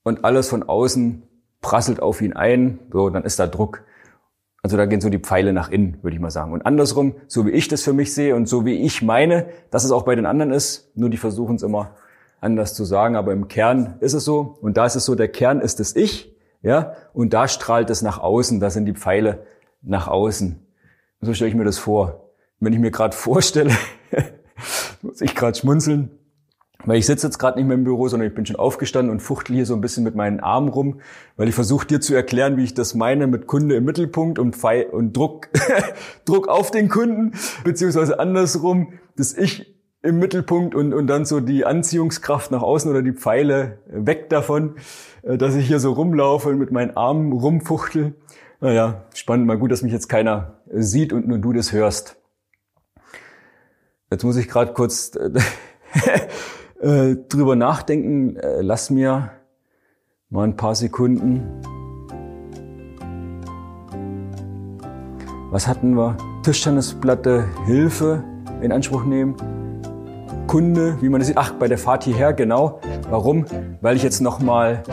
und 0.04 0.24
alles 0.24 0.50
von 0.50 0.64
außen 0.64 1.24
prasselt 1.62 2.02
auf 2.02 2.22
ihn 2.22 2.34
ein, 2.34 2.80
so, 2.92 3.10
dann 3.10 3.24
ist 3.24 3.40
da 3.40 3.48
Druck. 3.48 3.84
Also 4.62 4.78
da 4.78 4.86
gehen 4.86 5.02
so 5.02 5.10
die 5.10 5.20
Pfeile 5.20 5.52
nach 5.52 5.70
innen, 5.70 5.98
würde 6.04 6.16
ich 6.16 6.22
mal 6.22 6.30
sagen. 6.30 6.54
Und 6.54 6.66
andersrum, 6.66 7.16
so 7.28 7.46
wie 7.46 7.52
ich 7.52 7.68
das 7.68 7.84
für 7.84 7.92
mich 7.92 8.14
sehe 8.14 8.34
und 8.34 8.48
so 8.48 8.66
wie 8.66 8.76
ich 8.76 9.02
meine, 9.02 9.48
dass 9.72 9.84
es 9.84 9.92
auch 9.92 10.04
bei 10.04 10.16
den 10.16 10.26
anderen 10.26 10.52
ist, 10.52 10.96
nur 10.96 11.10
die 11.10 11.18
versuchen 11.18 11.58
es 11.58 11.64
immer 11.64 11.96
anders 12.44 12.74
zu 12.74 12.86
sagen, 12.86 13.16
aber 13.16 13.34
im 13.34 13.48
Kern 13.48 13.96
ist 14.00 14.14
es 14.14 14.26
so. 14.26 14.58
Und 14.62 14.78
da 14.78 14.86
ist 14.86 14.96
es 14.96 15.06
so, 15.06 15.16
der 15.16 15.30
Kern 15.30 15.62
ist 15.62 15.80
das 15.80 15.96
Ich, 15.96 16.36
ja, 16.62 16.94
und 17.14 17.34
da 17.34 17.48
strahlt 17.48 17.90
es 17.90 18.02
nach 18.02 18.20
außen, 18.20 18.60
da 18.60 18.70
sind 18.70 18.86
die 18.86 18.94
Pfeile 18.94 19.46
nach 19.82 20.08
außen. 20.08 20.66
So 21.22 21.34
stelle 21.34 21.50
ich 21.50 21.56
mir 21.56 21.66
das 21.66 21.78
vor. 21.78 22.32
Wenn 22.60 22.74
ich 22.74 22.80
mir 22.80 22.92
gerade 22.92 23.16
vorstelle, 23.18 23.72
muss 25.02 25.22
ich 25.22 25.36
gerade 25.36 25.58
schmunzeln, 25.58 26.12
weil 26.86 26.98
ich 26.98 27.06
sitze 27.06 27.28
jetzt 27.28 27.38
gerade 27.40 27.58
nicht 27.58 27.68
mehr 27.68 27.78
im 27.78 27.84
Büro, 27.84 28.08
sondern 28.08 28.28
ich 28.28 28.36
bin 28.36 28.46
schon 28.46 28.58
aufgestanden 28.58 29.12
und 29.12 29.22
fuchtel 29.22 29.56
hier 29.56 29.66
so 29.66 29.74
ein 29.74 29.82
bisschen 29.82 30.04
mit 30.04 30.16
meinen 30.16 30.40
Armen 30.40 30.68
rum, 30.68 31.00
weil 31.38 31.48
ich 31.48 31.56
versuche 31.56 31.88
dir 31.88 32.02
zu 32.02 32.14
erklären, 32.14 32.58
wie 32.58 32.64
ich 32.64 32.74
das 32.74 32.94
meine 32.94 33.28
mit 33.28 33.48
Kunde 33.48 33.76
im 33.76 33.86
Mittelpunkt 33.86 34.40
und, 34.40 34.56
Pfeil 34.56 34.86
und 34.86 35.16
Druck, 35.16 35.50
Druck 36.26 36.48
auf 36.48 36.72
den 36.72 36.90
Kunden, 36.90 37.34
beziehungsweise 37.64 38.20
andersrum, 38.20 38.94
dass 39.16 39.34
ich 39.34 39.74
im 40.04 40.20
Mittelpunkt 40.20 40.76
und, 40.76 40.94
und 40.94 41.08
dann 41.08 41.26
so 41.26 41.40
die 41.40 41.66
Anziehungskraft 41.66 42.52
nach 42.52 42.62
außen 42.62 42.92
oder 42.92 43.02
die 43.02 43.14
Pfeile 43.14 43.80
weg 43.88 44.30
davon, 44.30 44.76
äh, 45.24 45.38
dass 45.38 45.56
ich 45.56 45.66
hier 45.66 45.80
so 45.80 45.94
rumlaufe 45.94 46.50
und 46.50 46.60
mit 46.60 46.72
meinen 46.72 46.96
Armen 46.96 47.32
rumfuchtel. 47.32 48.14
Naja, 48.60 49.06
spannend, 49.16 49.48
mal 49.48 49.58
gut, 49.58 49.72
dass 49.72 49.82
mich 49.82 49.94
jetzt 49.94 50.10
keiner 50.10 50.60
sieht 50.72 51.14
und 51.14 51.28
nur 51.28 51.38
du 51.38 51.54
das 51.54 51.72
hörst. 51.72 52.18
Jetzt 54.12 54.24
muss 54.24 54.38
ich 54.38 54.48
gerade 54.48 54.74
kurz 54.74 55.14
äh, 56.82 57.16
drüber 57.30 57.56
nachdenken. 57.56 58.36
Äh, 58.36 58.62
lass 58.62 58.90
mir 58.90 59.32
mal 60.30 60.44
ein 60.44 60.58
paar 60.58 60.76
Sekunden. 60.76 61.62
Was 65.50 65.68
hatten 65.68 65.96
wir? 65.96 66.18
Tischtennisplatte, 66.44 67.46
Hilfe 67.66 68.24
in 68.62 68.72
Anspruch 68.72 69.06
nehmen. 69.06 69.63
Kunde, 70.48 70.98
wie 71.02 71.10
man 71.10 71.20
das 71.20 71.28
sieht. 71.28 71.38
Ach, 71.38 71.54
bei 71.54 71.68
der 71.68 71.78
Fahrt 71.78 72.04
hierher, 72.04 72.34
genau. 72.34 72.80
Warum? 73.10 73.46
Weil 73.82 73.96
ich 73.96 74.04
jetzt 74.04 74.22
nochmal 74.22 74.84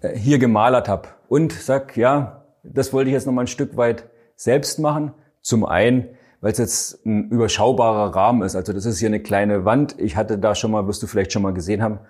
äh, 0.00 0.16
hier 0.16 0.38
gemalert 0.38 0.88
habe. 0.88 1.08
Und 1.28 1.52
sag, 1.52 1.96
ja, 1.96 2.44
das 2.62 2.92
wollte 2.92 3.10
ich 3.10 3.14
jetzt 3.14 3.26
nochmal 3.26 3.44
ein 3.44 3.48
Stück 3.48 3.76
weit 3.76 4.08
selbst 4.36 4.78
machen. 4.78 5.12
Zum 5.40 5.64
einen, 5.64 6.08
weil 6.40 6.52
es 6.52 6.58
jetzt 6.58 7.06
ein 7.06 7.30
überschaubarer 7.30 8.14
Rahmen 8.14 8.42
ist. 8.42 8.56
Also 8.56 8.72
das 8.72 8.84
ist 8.86 8.98
hier 8.98 9.08
eine 9.08 9.20
kleine 9.20 9.64
Wand. 9.64 9.96
Ich 9.98 10.16
hatte 10.16 10.38
da 10.38 10.54
schon 10.54 10.70
mal, 10.70 10.86
wirst 10.86 11.02
du 11.02 11.06
vielleicht 11.06 11.32
schon 11.32 11.42
mal 11.42 11.54
gesehen 11.54 11.82
haben, 11.82 12.00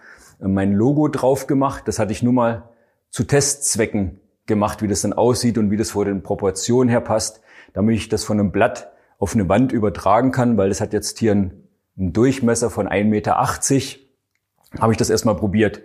mein 0.40 0.73
Logo 0.73 1.09
drauf 1.09 1.47
gemacht. 1.47 1.85
Das 1.87 1.99
hatte 1.99 2.12
ich 2.12 2.23
nur 2.23 2.33
mal 2.33 2.68
zu 3.11 3.25
Testzwecken 3.25 4.21
gemacht, 4.47 4.83
wie 4.83 4.88
das 4.88 5.02
dann 5.02 5.12
aussieht 5.12 5.59
und 5.59 5.71
wie 5.71 5.76
das 5.76 5.90
vor 5.90 6.04
den 6.04 6.23
Proportionen 6.23 6.88
her 6.88 7.00
passt, 7.00 7.40
damit 7.75 7.97
ich 7.97 8.09
das 8.09 8.25
von 8.25 8.40
einem 8.40 8.50
Blatt 8.50 8.90
auf 9.18 9.35
eine 9.35 9.49
Wand 9.49 9.73
übertragen 9.73 10.33
kann, 10.33 10.57
weil 10.57 10.68
das 10.68 10.80
hat 10.80 10.92
jetzt 10.92 11.18
hier 11.18 11.33
einen, 11.33 11.67
Durchmesser 11.99 12.71
von 12.71 12.88
1,80 12.88 13.05
Meter. 13.05 13.37
Habe 13.37 14.93
ich 14.93 14.99
das 14.99 15.11
erstmal 15.11 15.35
probiert. 15.35 15.83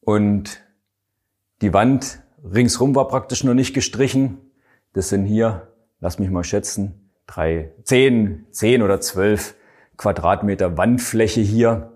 Und 0.00 0.60
die 1.62 1.72
Wand 1.72 2.20
ringsrum 2.42 2.94
war 2.94 3.06
praktisch 3.08 3.44
noch 3.44 3.54
nicht 3.54 3.72
gestrichen. 3.72 4.38
Das 4.92 5.08
sind 5.08 5.24
hier, 5.24 5.68
lass 6.00 6.18
mich 6.18 6.30
mal 6.30 6.42
schätzen, 6.42 7.10
drei, 7.26 7.72
zehn, 7.84 8.46
zehn 8.50 8.82
oder 8.82 9.00
zwölf 9.00 9.54
Quadratmeter 9.96 10.76
Wandfläche 10.76 11.42
hier, 11.42 11.92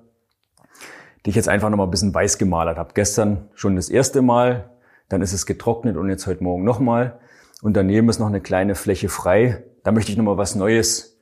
die 1.25 1.31
ich 1.31 1.37
jetzt 1.37 1.49
einfach 1.49 1.71
noch 1.71 1.79
mal 1.79 1.85
ein 1.85 1.91
bisschen 1.91 2.14
weiß 2.14 2.38
gemalert 2.38 2.79
habe. 2.79 2.93
Gestern 2.95 3.49
schon 3.55 3.75
das 3.75 3.88
erste 3.88 4.23
Mal, 4.23 4.71
dann 5.09 5.23
ist 5.23 5.33
es 5.33 5.47
getrocknet 5.47 5.97
und 5.97 6.09
jetzt 6.09 6.26
heute 6.26 6.45
Morgen 6.45 6.64
nochmal. 6.64 7.19
Und 7.62 7.75
daneben 7.76 8.09
ist 8.11 8.19
noch 8.19 8.26
eine 8.26 8.43
kleine 8.43 8.75
Fläche 8.75 9.09
frei. 9.09 9.64
Da 9.83 9.91
möchte 9.91 10.12
ich 10.12 10.19
noch 10.19 10.25
mal 10.25 10.37
was 10.37 10.55
Neues 10.55 11.19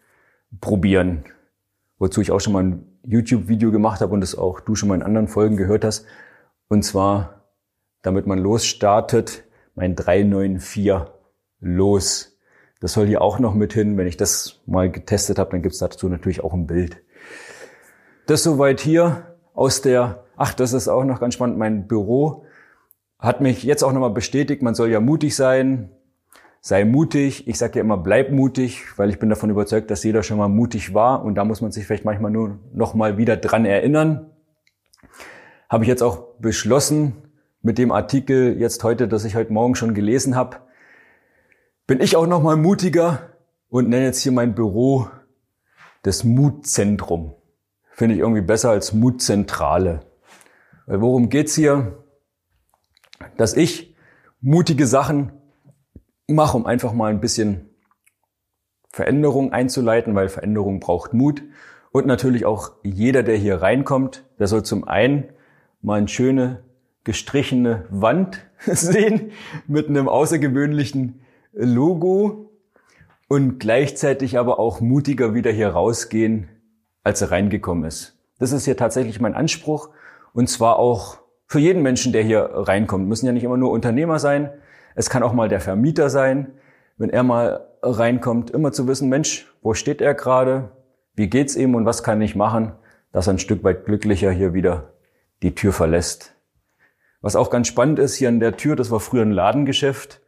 probieren. 0.61 1.25
Wozu 2.03 2.21
ich 2.21 2.33
auch 2.33 2.41
schon 2.41 2.53
mal 2.55 2.65
ein 2.65 2.99
YouTube-Video 3.05 3.71
gemacht 3.71 4.01
habe 4.01 4.13
und 4.13 4.23
das 4.23 4.35
auch 4.35 4.59
du 4.59 4.75
schon 4.75 4.89
mal 4.89 4.97
in 4.97 5.05
anderen 5.05 5.29
Folgen 5.29 5.57
gehört 5.57 5.85
hast. 5.85 6.05
Und 6.67 6.83
zwar, 6.83 7.45
damit 8.03 8.27
man 8.27 8.41
losstartet, 8.41 9.45
mein 9.77 9.95
394 9.95 11.13
los. 11.61 12.37
Das 12.81 12.95
soll 12.95 13.07
hier 13.07 13.23
auch 13.23 13.39
noch 13.39 13.55
mit 13.55 13.73
hin. 13.73 13.97
Wenn 13.97 14.09
ich 14.09 14.17
das 14.17 14.63
mal 14.67 14.91
getestet 14.91 15.39
habe, 15.39 15.53
dann 15.53 15.63
gibt 15.63 15.75
es 15.75 15.79
dazu 15.79 16.09
natürlich 16.09 16.43
auch 16.43 16.53
ein 16.55 16.67
Bild. 16.67 16.97
Das 18.27 18.43
soweit 18.43 18.81
hier 18.81 19.37
aus 19.55 19.81
der, 19.81 20.25
ach, 20.37 20.55
das 20.55 20.73
ist 20.73 20.89
auch 20.89 21.05
noch 21.05 21.21
ganz 21.21 21.35
spannend, 21.35 21.57
mein 21.57 21.87
Büro 21.87 22.47
hat 23.21 23.41
mich 23.41 23.63
jetzt 23.63 23.85
auch 23.85 23.93
nochmal 23.93 24.11
bestätigt, 24.11 24.61
man 24.61 24.75
soll 24.75 24.91
ja 24.91 24.99
mutig 24.99 25.37
sein, 25.37 25.91
sei 26.63 26.85
mutig. 26.85 27.49
Ich 27.49 27.59
sage 27.59 27.75
ja 27.75 27.81
immer, 27.81 27.99
bleib 27.99 28.31
mutig, 28.31 28.85
weil 28.97 29.11
ich 29.11 29.19
bin 29.19 29.29
davon 29.29 29.51
überzeugt, 29.51 29.91
dass 29.91 30.05
jeder 30.05 30.23
schon 30.23 30.39
mal 30.39 30.49
mutig 30.49 30.95
war 30.95 31.25
und 31.25 31.35
da 31.35 31.45
muss 31.45 31.61
man 31.61 31.73
sich 31.73 31.85
vielleicht 31.85 32.05
manchmal 32.05 32.31
nur 32.31 32.59
noch 32.73 32.95
mal 32.95 33.19
wieder 33.19 33.37
dran 33.37 33.67
erinnern. 33.67 34.31
Habe 35.69 35.85
ich 35.85 35.89
jetzt 35.89 36.03
auch 36.03 36.37
beschlossen 36.39 37.17
mit 37.63 37.79
dem 37.79 37.91
Artikel 37.91 38.59
jetzt 38.59 38.85
heute, 38.85 39.09
dass 39.09 39.25
ich 39.25 39.35
heute 39.35 39.53
Morgen 39.53 39.75
schon 39.75 39.93
gelesen 39.93 40.37
habe, 40.37 40.59
bin 41.87 42.01
ich 42.01 42.17
auch 42.17 42.27
noch 42.27 42.43
mal 42.43 42.57
mutiger 42.57 43.31
und 43.69 43.89
nenne 43.89 44.07
jetzt 44.07 44.23
hier 44.23 44.33
mein 44.33 44.55
Büro 44.55 45.09
das 46.03 46.23
Mutzentrum. 46.23 47.35
Finde 47.91 48.15
ich 48.15 48.21
irgendwie 48.21 48.41
besser 48.41 48.71
als 48.71 48.93
Mutzentrale. 48.93 50.01
Weil 50.87 51.01
worum 51.01 51.29
geht's 51.29 51.55
hier? 51.55 52.05
Dass 53.37 53.55
ich 53.55 53.97
mutige 54.41 54.87
Sachen 54.87 55.33
mache, 56.29 56.57
um 56.57 56.67
einfach 56.67 56.93
mal 56.93 57.11
ein 57.11 57.21
bisschen 57.21 57.71
Veränderung 58.91 59.53
einzuleiten, 59.53 60.15
weil 60.15 60.29
Veränderung 60.29 60.81
braucht 60.81 61.15
Mut. 61.15 61.43
Und 61.93 62.07
natürlich 62.07 62.47
auch 62.47 62.73
jeder, 62.83 63.23
der 63.23 63.37
hier 63.37 63.61
reinkommt, 63.61 64.25
der 64.39 64.47
soll 64.47 64.63
zum 64.63 64.89
einen 64.89 65.29
mal 65.83 65.99
eine 65.99 66.09
schöne 66.09 66.63
gestrichene 67.05 67.85
Wand 67.91 68.47
sehen 68.61 69.33
mit 69.67 69.89
einem 69.89 70.09
außergewöhnlichen 70.09 71.21
Logo 71.53 72.51
und 73.29 73.59
gleichzeitig 73.59 74.39
aber 74.39 74.59
auch 74.59 74.81
mutiger 74.81 75.35
wieder 75.35 75.51
hier 75.51 75.69
rausgehen, 75.69 76.49
als 77.03 77.21
er 77.23 77.31
reingekommen 77.31 77.85
ist. 77.85 78.17
Das 78.39 78.53
ist 78.53 78.65
hier 78.65 78.77
tatsächlich 78.77 79.21
mein 79.21 79.35
Anspruch 79.35 79.91
und 80.33 80.49
zwar 80.49 80.79
auch 80.79 81.19
für 81.47 81.59
jeden 81.59 81.83
Menschen, 81.83 82.13
der 82.13 82.23
hier 82.23 82.51
reinkommt. 82.53 83.07
Müssen 83.07 83.27
ja 83.27 83.33
nicht 83.33 83.45
immer 83.45 83.59
nur 83.59 83.71
Unternehmer 83.71 84.19
sein. 84.19 84.51
Es 84.95 85.11
kann 85.11 85.23
auch 85.23 85.33
mal 85.33 85.49
der 85.49 85.61
Vermieter 85.61 86.11
sein, 86.11 86.53
wenn 86.99 87.11
er 87.11 87.23
mal 87.23 87.67
reinkommt, 87.83 88.51
immer 88.51 88.73
zu 88.73 88.87
wissen, 88.87 89.09
Mensch, 89.09 89.53
wo 89.63 89.75
steht 89.75 90.01
er 90.01 90.15
gerade? 90.15 90.71
Wie 91.15 91.29
geht's 91.29 91.57
ihm 91.57 91.75
und 91.75 91.85
was 91.85 92.03
kann 92.03 92.23
ich 92.23 92.37
machen, 92.37 92.73
dass 93.13 93.27
er 93.27 93.35
ein 93.35 93.39
Stück 93.39 93.65
weit 93.65 93.85
glücklicher 93.85 94.31
hier 94.31 94.55
wieder 94.55 94.93
die 95.43 95.55
Tür 95.55 95.73
verlässt. 95.73 96.35
Was 97.21 97.37
auch 97.37 97.51
ganz 97.51 97.69
spannend 97.69 97.99
ist, 97.99 98.15
hier 98.15 98.29
an 98.29 98.41
der 98.41 98.57
Tür, 98.57 98.77
das 98.77 98.91
war 98.91 99.01
früher 99.01 99.23
ein 99.23 99.33
Ladengeschäft. 99.33 100.21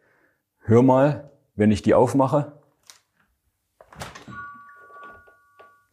Hör 0.61 0.83
mal, 0.83 1.31
wenn 1.57 1.71
ich 1.71 1.83
die 1.83 1.95
aufmache, 1.95 2.53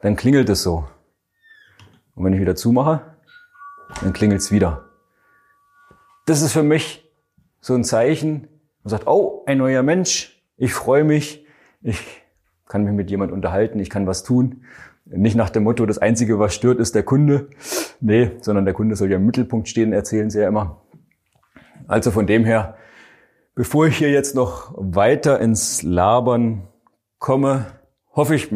dann 0.01 0.15
klingelt 0.15 0.49
es 0.49 0.63
so. 0.63 0.87
Und 2.15 2.25
wenn 2.25 2.33
ich 2.33 2.39
wieder 2.39 2.55
zumache, 2.55 3.01
dann 4.01 4.13
klingelt 4.13 4.41
es 4.41 4.51
wieder. 4.51 4.85
Das 6.25 6.41
ist 6.41 6.53
für 6.53 6.63
mich 6.63 7.09
so 7.61 7.73
ein 7.73 7.83
Zeichen, 7.83 8.47
man 8.83 8.89
sagt, 8.89 9.07
oh, 9.07 9.43
ein 9.45 9.57
neuer 9.57 9.83
Mensch, 9.83 10.41
ich 10.57 10.73
freue 10.73 11.03
mich, 11.03 11.45
ich 11.81 11.99
kann 12.67 12.83
mich 12.83 12.93
mit 12.93 13.09
jemand 13.09 13.31
unterhalten, 13.31 13.79
ich 13.79 13.89
kann 13.89 14.07
was 14.07 14.23
tun. 14.23 14.63
Nicht 15.05 15.35
nach 15.35 15.49
dem 15.49 15.63
Motto, 15.63 15.85
das 15.85 15.97
Einzige, 15.97 16.39
was 16.39 16.53
stört, 16.53 16.79
ist 16.79 16.95
der 16.95 17.03
Kunde. 17.03 17.49
Nee, 17.99 18.31
sondern 18.41 18.65
der 18.65 18.73
Kunde 18.73 18.95
soll 18.95 19.09
ja 19.09 19.17
im 19.17 19.25
Mittelpunkt 19.25 19.67
stehen, 19.67 19.93
erzählen 19.93 20.29
sie 20.29 20.39
ja 20.39 20.47
immer. 20.47 20.81
Also 21.87 22.11
von 22.11 22.27
dem 22.27 22.45
her 22.45 22.75
Bevor 23.53 23.85
ich 23.85 23.97
hier 23.97 24.09
jetzt 24.09 24.33
noch 24.33 24.73
weiter 24.77 25.41
ins 25.41 25.83
Labern 25.83 26.69
komme, 27.19 27.65
hoffe 28.15 28.33
ich 28.33 28.47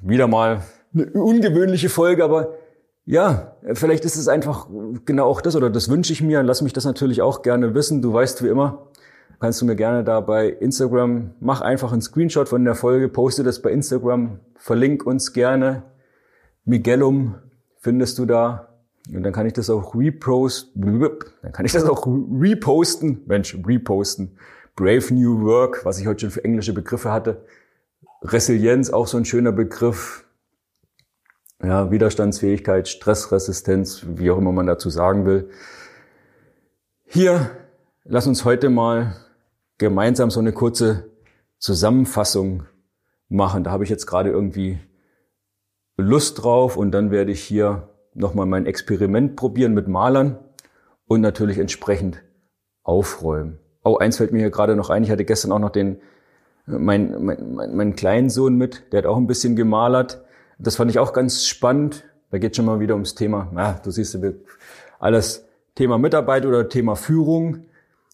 wieder 0.00 0.26
mal 0.26 0.62
eine 0.94 1.10
ungewöhnliche 1.12 1.90
Folge, 1.90 2.24
aber 2.24 2.54
ja, 3.04 3.56
vielleicht 3.74 4.06
ist 4.06 4.16
es 4.16 4.26
einfach 4.26 4.66
genau 5.04 5.26
auch 5.26 5.42
das 5.42 5.54
oder 5.54 5.68
das 5.68 5.90
wünsche 5.90 6.14
ich 6.14 6.22
mir. 6.22 6.42
Lass 6.42 6.62
mich 6.62 6.72
das 6.72 6.86
natürlich 6.86 7.20
auch 7.20 7.42
gerne 7.42 7.74
wissen. 7.74 8.00
Du 8.00 8.12
weißt 8.12 8.42
wie 8.42 8.48
immer, 8.48 8.88
kannst 9.40 9.60
du 9.60 9.66
mir 9.66 9.76
gerne 9.76 10.04
da 10.04 10.20
bei 10.20 10.48
Instagram, 10.48 11.34
mach 11.40 11.60
einfach 11.60 11.92
einen 11.92 12.02
Screenshot 12.02 12.48
von 12.48 12.64
der 12.64 12.74
Folge, 12.74 13.08
poste 13.08 13.42
das 13.42 13.62
bei 13.62 13.70
Instagram, 13.70 14.40
verlink 14.56 15.06
uns 15.06 15.32
gerne. 15.32 15.84
Miguelum 16.64 17.36
findest 17.78 18.18
du 18.18 18.26
da. 18.26 18.68
Und 19.14 19.22
dann 19.22 19.32
kann 19.32 19.46
ich 19.46 19.54
das 19.54 19.70
auch 19.70 19.94
reposten, 19.94 21.00
dann 21.42 21.52
kann 21.52 21.64
ich 21.64 21.72
das 21.72 21.84
auch 21.84 22.06
reposten, 22.06 23.22
Mensch, 23.26 23.56
reposten. 23.66 24.36
Brave 24.76 25.12
New 25.12 25.44
Work, 25.44 25.84
was 25.84 25.98
ich 25.98 26.06
heute 26.06 26.20
schon 26.20 26.30
für 26.30 26.44
englische 26.44 26.72
Begriffe 26.72 27.10
hatte. 27.10 27.44
Resilienz, 28.22 28.90
auch 28.90 29.08
so 29.08 29.16
ein 29.16 29.24
schöner 29.24 29.50
Begriff. 29.50 30.24
ja, 31.62 31.90
Widerstandsfähigkeit, 31.90 32.86
Stressresistenz, 32.86 34.04
wie 34.06 34.30
auch 34.30 34.38
immer 34.38 34.52
man 34.52 34.66
dazu 34.66 34.90
sagen 34.90 35.24
will. 35.26 35.50
Hier, 37.06 37.50
lass 38.04 38.26
uns 38.26 38.44
heute 38.44 38.70
mal 38.70 39.16
gemeinsam 39.78 40.30
so 40.30 40.40
eine 40.40 40.52
kurze 40.52 41.10
Zusammenfassung 41.58 42.64
machen. 43.28 43.64
Da 43.64 43.70
habe 43.70 43.84
ich 43.84 43.90
jetzt 43.90 44.06
gerade 44.06 44.30
irgendwie 44.30 44.78
Lust 45.96 46.42
drauf 46.42 46.76
und 46.76 46.92
dann 46.92 47.10
werde 47.10 47.32
ich 47.32 47.42
hier 47.42 47.88
nochmal 48.14 48.46
mein 48.46 48.66
Experiment 48.66 49.36
probieren 49.36 49.74
mit 49.74 49.88
Malern 49.88 50.38
und 51.06 51.20
natürlich 51.20 51.58
entsprechend 51.58 52.22
aufräumen. 52.82 53.58
Oh, 53.84 53.96
eins 53.96 54.16
fällt 54.16 54.32
mir 54.32 54.38
hier 54.38 54.50
gerade 54.50 54.76
noch 54.76 54.90
ein. 54.90 55.02
Ich 55.02 55.10
hatte 55.10 55.24
gestern 55.24 55.52
auch 55.52 55.58
noch 55.58 55.70
den, 55.70 56.00
mein, 56.66 57.24
mein, 57.24 57.54
mein, 57.54 57.76
meinen 57.76 57.96
kleinen 57.96 58.30
Sohn 58.30 58.56
mit, 58.56 58.92
der 58.92 58.98
hat 58.98 59.06
auch 59.06 59.16
ein 59.16 59.26
bisschen 59.26 59.56
gemalert. 59.56 60.22
Das 60.58 60.76
fand 60.76 60.90
ich 60.90 60.98
auch 60.98 61.12
ganz 61.12 61.44
spannend. 61.44 62.04
Da 62.30 62.38
geht 62.38 62.56
schon 62.56 62.66
mal 62.66 62.80
wieder 62.80 62.94
ums 62.94 63.14
Thema, 63.14 63.50
ja, 63.56 63.80
du 63.82 63.90
siehst 63.90 64.18
alles 64.98 65.46
Thema 65.74 65.96
Mitarbeit 65.96 66.44
oder 66.44 66.68
Thema 66.68 66.94
Führung 66.94 67.66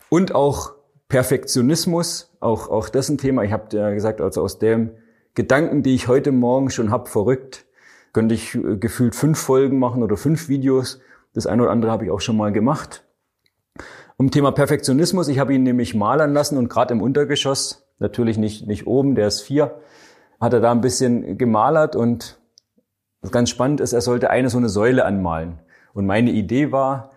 und 0.08 0.34
auch 0.34 0.73
Perfektionismus, 1.14 2.28
auch, 2.40 2.68
auch 2.68 2.88
das 2.88 3.08
ein 3.08 3.18
Thema. 3.18 3.44
Ich 3.44 3.52
habe 3.52 3.66
ja 3.76 3.90
gesagt, 3.90 4.20
also 4.20 4.42
aus 4.42 4.58
dem 4.58 4.90
Gedanken, 5.34 5.84
die 5.84 5.94
ich 5.94 6.08
heute 6.08 6.32
Morgen 6.32 6.70
schon 6.70 6.90
hab, 6.90 7.06
verrückt, 7.06 7.66
könnte 8.12 8.34
ich 8.34 8.56
äh, 8.56 8.78
gefühlt 8.78 9.14
fünf 9.14 9.38
Folgen 9.38 9.78
machen 9.78 10.02
oder 10.02 10.16
fünf 10.16 10.48
Videos. 10.48 10.98
Das 11.32 11.46
eine 11.46 11.62
oder 11.62 11.70
andere 11.70 11.92
habe 11.92 12.04
ich 12.04 12.10
auch 12.10 12.20
schon 12.20 12.36
mal 12.36 12.50
gemacht. 12.50 13.04
Um 14.16 14.32
Thema 14.32 14.50
Perfektionismus, 14.50 15.28
ich 15.28 15.38
habe 15.38 15.54
ihn 15.54 15.62
nämlich 15.62 15.94
malern 15.94 16.32
lassen 16.32 16.58
und 16.58 16.68
gerade 16.68 16.92
im 16.92 17.00
Untergeschoss, 17.00 17.86
natürlich 18.00 18.36
nicht, 18.36 18.66
nicht 18.66 18.88
oben, 18.88 19.14
der 19.14 19.28
ist 19.28 19.40
vier, 19.42 19.80
hat 20.40 20.52
er 20.52 20.58
da 20.58 20.72
ein 20.72 20.80
bisschen 20.80 21.38
gemalert 21.38 21.94
und 21.94 22.40
was 23.20 23.30
ganz 23.30 23.50
spannend 23.50 23.80
ist, 23.80 23.92
er 23.92 24.00
sollte 24.00 24.30
eine 24.30 24.50
so 24.50 24.58
eine 24.58 24.68
Säule 24.68 25.04
anmalen. 25.04 25.60
Und 25.92 26.06
meine 26.06 26.32
Idee 26.32 26.72
war, 26.72 27.10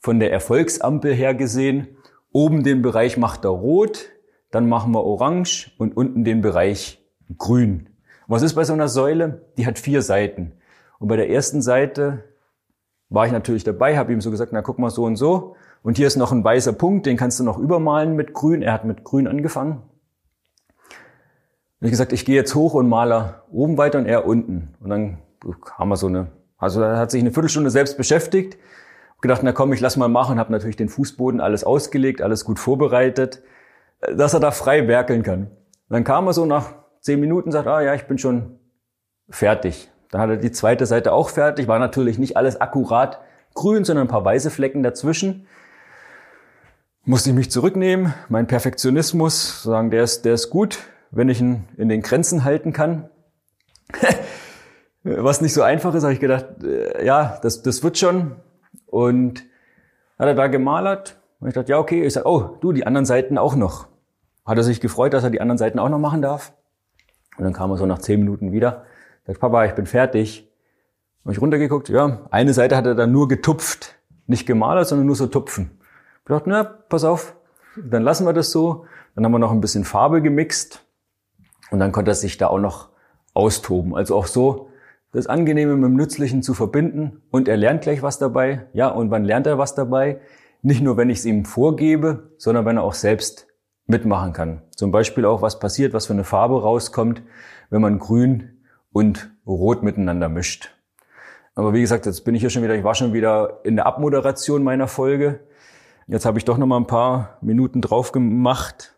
von 0.00 0.20
der 0.20 0.32
Erfolgsampel 0.32 1.14
her 1.14 1.32
gesehen, 1.32 1.96
oben 2.38 2.62
den 2.62 2.82
Bereich 2.82 3.16
macht 3.16 3.44
er 3.44 3.50
rot, 3.50 4.10
dann 4.52 4.68
machen 4.68 4.92
wir 4.92 5.02
orange 5.02 5.72
und 5.76 5.96
unten 5.96 6.22
den 6.22 6.40
Bereich 6.40 7.04
grün. 7.36 7.88
Was 8.28 8.42
ist 8.42 8.54
bei 8.54 8.62
so 8.62 8.74
einer 8.74 8.86
Säule? 8.86 9.42
Die 9.56 9.66
hat 9.66 9.76
vier 9.76 10.02
Seiten. 10.02 10.52
Und 11.00 11.08
bei 11.08 11.16
der 11.16 11.30
ersten 11.30 11.62
Seite 11.62 12.22
war 13.08 13.26
ich 13.26 13.32
natürlich 13.32 13.64
dabei, 13.64 13.98
habe 13.98 14.12
ihm 14.12 14.20
so 14.20 14.30
gesagt, 14.30 14.52
na 14.52 14.62
guck 14.62 14.78
mal 14.78 14.90
so 14.90 15.02
und 15.04 15.16
so. 15.16 15.56
Und 15.82 15.96
hier 15.96 16.06
ist 16.06 16.16
noch 16.16 16.30
ein 16.30 16.44
weißer 16.44 16.72
Punkt, 16.72 17.06
den 17.06 17.16
kannst 17.16 17.40
du 17.40 17.44
noch 17.44 17.58
übermalen 17.58 18.14
mit 18.14 18.34
grün. 18.34 18.62
Er 18.62 18.72
hat 18.72 18.84
mit 18.84 19.02
grün 19.02 19.26
angefangen. 19.26 19.82
Und 21.80 21.86
ich 21.86 21.90
gesagt, 21.90 22.12
ich 22.12 22.24
gehe 22.24 22.36
jetzt 22.36 22.54
hoch 22.54 22.74
und 22.74 22.88
male 22.88 23.42
oben 23.50 23.78
weiter 23.78 23.98
und 23.98 24.06
er 24.06 24.26
unten. 24.26 24.74
Und 24.80 24.90
dann 24.90 25.18
haben 25.76 25.88
wir 25.88 25.96
so 25.96 26.06
eine, 26.06 26.28
also 26.56 26.82
er 26.82 26.98
hat 26.98 27.10
sich 27.10 27.20
eine 27.20 27.32
Viertelstunde 27.32 27.70
selbst 27.70 27.96
beschäftigt. 27.96 28.58
Gedacht, 29.20 29.42
na 29.42 29.52
komm, 29.52 29.72
ich 29.72 29.80
lass 29.80 29.96
mal 29.96 30.08
machen, 30.08 30.38
habe 30.38 30.52
natürlich 30.52 30.76
den 30.76 30.88
Fußboden 30.88 31.40
alles 31.40 31.64
ausgelegt, 31.64 32.22
alles 32.22 32.44
gut 32.44 32.58
vorbereitet, 32.58 33.42
dass 34.00 34.34
er 34.34 34.40
da 34.40 34.52
frei 34.52 34.86
werkeln 34.86 35.22
kann. 35.22 35.50
Dann 35.88 36.04
kam 36.04 36.26
er 36.26 36.32
so 36.32 36.46
nach 36.46 36.74
zehn 37.00 37.18
Minuten, 37.18 37.50
sagt, 37.50 37.66
ah 37.66 37.80
ja, 37.80 37.94
ich 37.94 38.04
bin 38.04 38.18
schon 38.18 38.58
fertig. 39.28 39.90
Dann 40.10 40.20
hat 40.20 40.30
er 40.30 40.36
die 40.36 40.52
zweite 40.52 40.86
Seite 40.86 41.12
auch 41.12 41.30
fertig, 41.30 41.68
war 41.68 41.78
natürlich 41.78 42.18
nicht 42.18 42.36
alles 42.36 42.60
akkurat 42.60 43.20
grün, 43.54 43.84
sondern 43.84 44.06
ein 44.06 44.10
paar 44.10 44.24
weiße 44.24 44.50
Flecken 44.50 44.82
dazwischen. 44.82 45.46
Musste 47.04 47.30
ich 47.30 47.36
mich 47.36 47.50
zurücknehmen, 47.50 48.14
mein 48.28 48.46
Perfektionismus, 48.46 49.62
sagen, 49.62 49.90
der 49.90 50.04
ist, 50.04 50.24
der 50.24 50.34
ist 50.34 50.50
gut, 50.50 50.78
wenn 51.10 51.28
ich 51.28 51.40
ihn 51.40 51.64
in 51.76 51.88
den 51.88 52.02
Grenzen 52.02 52.44
halten 52.44 52.72
kann. 52.72 53.08
Was 55.02 55.40
nicht 55.40 55.54
so 55.54 55.62
einfach 55.62 55.94
ist, 55.94 56.02
habe 56.02 56.12
ich 56.12 56.20
gedacht, 56.20 56.62
äh, 56.62 57.04
ja, 57.04 57.38
das, 57.42 57.62
das 57.62 57.82
wird 57.82 57.96
schon. 57.98 58.36
Und 58.88 59.44
hat 60.18 60.26
er 60.26 60.34
da 60.34 60.46
gemalert. 60.48 61.20
Und 61.40 61.48
ich 61.48 61.54
dachte, 61.54 61.70
ja, 61.70 61.78
okay. 61.78 62.04
Ich 62.04 62.12
sage, 62.12 62.28
oh, 62.28 62.56
du, 62.60 62.72
die 62.72 62.86
anderen 62.86 63.06
Seiten 63.06 63.38
auch 63.38 63.54
noch. 63.54 63.86
Hat 64.44 64.56
er 64.56 64.64
sich 64.64 64.80
gefreut, 64.80 65.12
dass 65.12 65.24
er 65.24 65.30
die 65.30 65.40
anderen 65.40 65.58
Seiten 65.58 65.78
auch 65.78 65.88
noch 65.88 65.98
machen 65.98 66.22
darf. 66.22 66.52
Und 67.36 67.44
dann 67.44 67.52
kam 67.52 67.70
er 67.70 67.76
so 67.76 67.86
nach 67.86 67.98
zehn 67.98 68.20
Minuten 68.20 68.52
wieder. 68.52 68.84
Sagt, 69.26 69.40
Papa, 69.40 69.64
ich 69.64 69.74
bin 69.74 69.86
fertig. 69.86 70.50
Habe 71.22 71.32
ich 71.32 71.40
runtergeguckt, 71.40 71.88
ja, 71.88 72.26
eine 72.30 72.54
Seite 72.54 72.76
hat 72.76 72.86
er 72.86 72.94
dann 72.94 73.12
nur 73.12 73.28
getupft. 73.28 73.96
Nicht 74.26 74.46
gemalert, 74.46 74.88
sondern 74.88 75.06
nur 75.06 75.16
so 75.16 75.26
tupfen. 75.26 75.78
Ich 76.22 76.28
dachte, 76.28 76.50
na, 76.50 76.64
pass 76.64 77.04
auf, 77.04 77.36
dann 77.76 78.02
lassen 78.02 78.26
wir 78.26 78.32
das 78.32 78.50
so. 78.50 78.86
Dann 79.14 79.24
haben 79.24 79.32
wir 79.32 79.38
noch 79.38 79.52
ein 79.52 79.60
bisschen 79.60 79.84
Farbe 79.84 80.22
gemixt. 80.22 80.84
Und 81.70 81.80
dann 81.80 81.92
konnte 81.92 82.10
er 82.10 82.14
sich 82.14 82.38
da 82.38 82.48
auch 82.48 82.58
noch 82.58 82.88
austoben. 83.34 83.94
Also 83.94 84.16
auch 84.16 84.26
so 84.26 84.70
das 85.12 85.26
Angenehme 85.26 85.74
mit 85.76 85.84
dem 85.84 85.96
Nützlichen 85.96 86.42
zu 86.42 86.54
verbinden. 86.54 87.22
Und 87.30 87.48
er 87.48 87.56
lernt 87.56 87.82
gleich 87.82 88.02
was 88.02 88.18
dabei. 88.18 88.66
Ja, 88.72 88.88
und 88.88 89.10
wann 89.10 89.24
lernt 89.24 89.46
er 89.46 89.58
was 89.58 89.74
dabei? 89.74 90.20
Nicht 90.62 90.82
nur, 90.82 90.96
wenn 90.96 91.10
ich 91.10 91.18
es 91.18 91.24
ihm 91.24 91.44
vorgebe, 91.44 92.34
sondern 92.36 92.64
wenn 92.64 92.76
er 92.76 92.82
auch 92.82 92.94
selbst 92.94 93.46
mitmachen 93.86 94.32
kann. 94.32 94.62
Zum 94.76 94.90
Beispiel 94.90 95.24
auch, 95.24 95.40
was 95.40 95.58
passiert, 95.58 95.94
was 95.94 96.06
für 96.06 96.12
eine 96.12 96.24
Farbe 96.24 96.60
rauskommt, 96.60 97.22
wenn 97.70 97.80
man 97.80 97.98
grün 97.98 98.60
und 98.92 99.30
rot 99.46 99.82
miteinander 99.82 100.28
mischt. 100.28 100.74
Aber 101.54 101.72
wie 101.72 101.80
gesagt, 101.80 102.06
jetzt 102.06 102.24
bin 102.24 102.34
ich 102.34 102.40
hier 102.40 102.50
schon 102.50 102.62
wieder, 102.62 102.74
ich 102.74 102.84
war 102.84 102.94
schon 102.94 103.12
wieder 103.12 103.60
in 103.64 103.76
der 103.76 103.86
Abmoderation 103.86 104.62
meiner 104.62 104.88
Folge. 104.88 105.40
Jetzt 106.06 106.26
habe 106.26 106.38
ich 106.38 106.44
doch 106.44 106.58
noch 106.58 106.66
mal 106.66 106.76
ein 106.76 106.86
paar 106.86 107.38
Minuten 107.40 107.80
drauf 107.80 108.12
gemacht. 108.12 108.96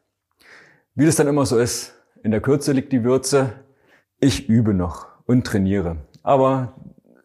Wie 0.95 1.07
das 1.07 1.17
dann 1.17 1.29
immer 1.29 1.47
so 1.47 1.59
ist, 1.59 1.95
in 2.23 2.31
der 2.31 2.41
Kürze 2.41 2.73
liegt 2.73 2.93
die 2.93 3.05
Würze. 3.05 3.53
Ich 4.19 4.49
übe 4.49 4.75
noch 4.75 5.10
und 5.31 5.47
trainiere. 5.47 5.97
Aber 6.25 6.75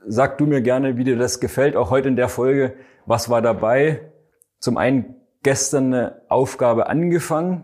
sag 0.06 0.38
du 0.38 0.46
mir 0.46 0.62
gerne, 0.62 0.96
wie 0.96 1.04
dir 1.04 1.18
das 1.18 1.40
gefällt, 1.40 1.76
auch 1.76 1.90
heute 1.90 2.08
in 2.08 2.16
der 2.16 2.30
Folge. 2.30 2.76
Was 3.08 3.30
war 3.32 3.42
dabei? 3.42 4.12
Zum 4.60 4.78
einen 4.78 5.16
gestern 5.42 5.92
eine 5.92 6.22
Aufgabe 6.30 6.86
angefangen 6.86 7.64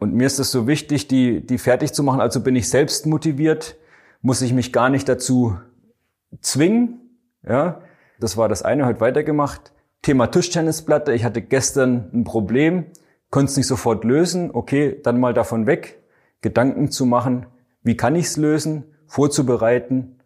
und 0.00 0.12
mir 0.12 0.26
ist 0.26 0.40
es 0.40 0.50
so 0.50 0.66
wichtig, 0.66 1.06
die, 1.06 1.46
die 1.46 1.58
fertig 1.58 1.92
zu 1.92 2.02
machen. 2.02 2.20
Also 2.20 2.40
bin 2.40 2.56
ich 2.56 2.68
selbst 2.68 3.06
motiviert, 3.06 3.76
muss 4.22 4.42
ich 4.42 4.52
mich 4.52 4.72
gar 4.72 4.88
nicht 4.88 5.08
dazu 5.08 5.56
zwingen. 6.40 7.20
Ja, 7.48 7.80
das 8.18 8.36
war 8.36 8.48
das 8.48 8.64
eine, 8.64 8.86
heute 8.86 9.00
weitergemacht. 9.00 9.72
Thema 10.02 10.26
Tischtennisplatte. 10.26 11.12
Ich 11.12 11.24
hatte 11.24 11.42
gestern 11.42 12.10
ein 12.12 12.24
Problem, 12.24 12.86
konnte 13.30 13.50
es 13.52 13.56
nicht 13.56 13.68
sofort 13.68 14.02
lösen. 14.02 14.50
Okay, 14.52 15.00
dann 15.00 15.20
mal 15.20 15.32
davon 15.32 15.68
weg, 15.68 16.02
Gedanken 16.40 16.90
zu 16.90 17.06
machen, 17.06 17.46
wie 17.84 17.96
kann 17.96 18.16
ich 18.16 18.26
es 18.26 18.36
lösen, 18.36 18.95
vorzubereiten, 19.06 20.20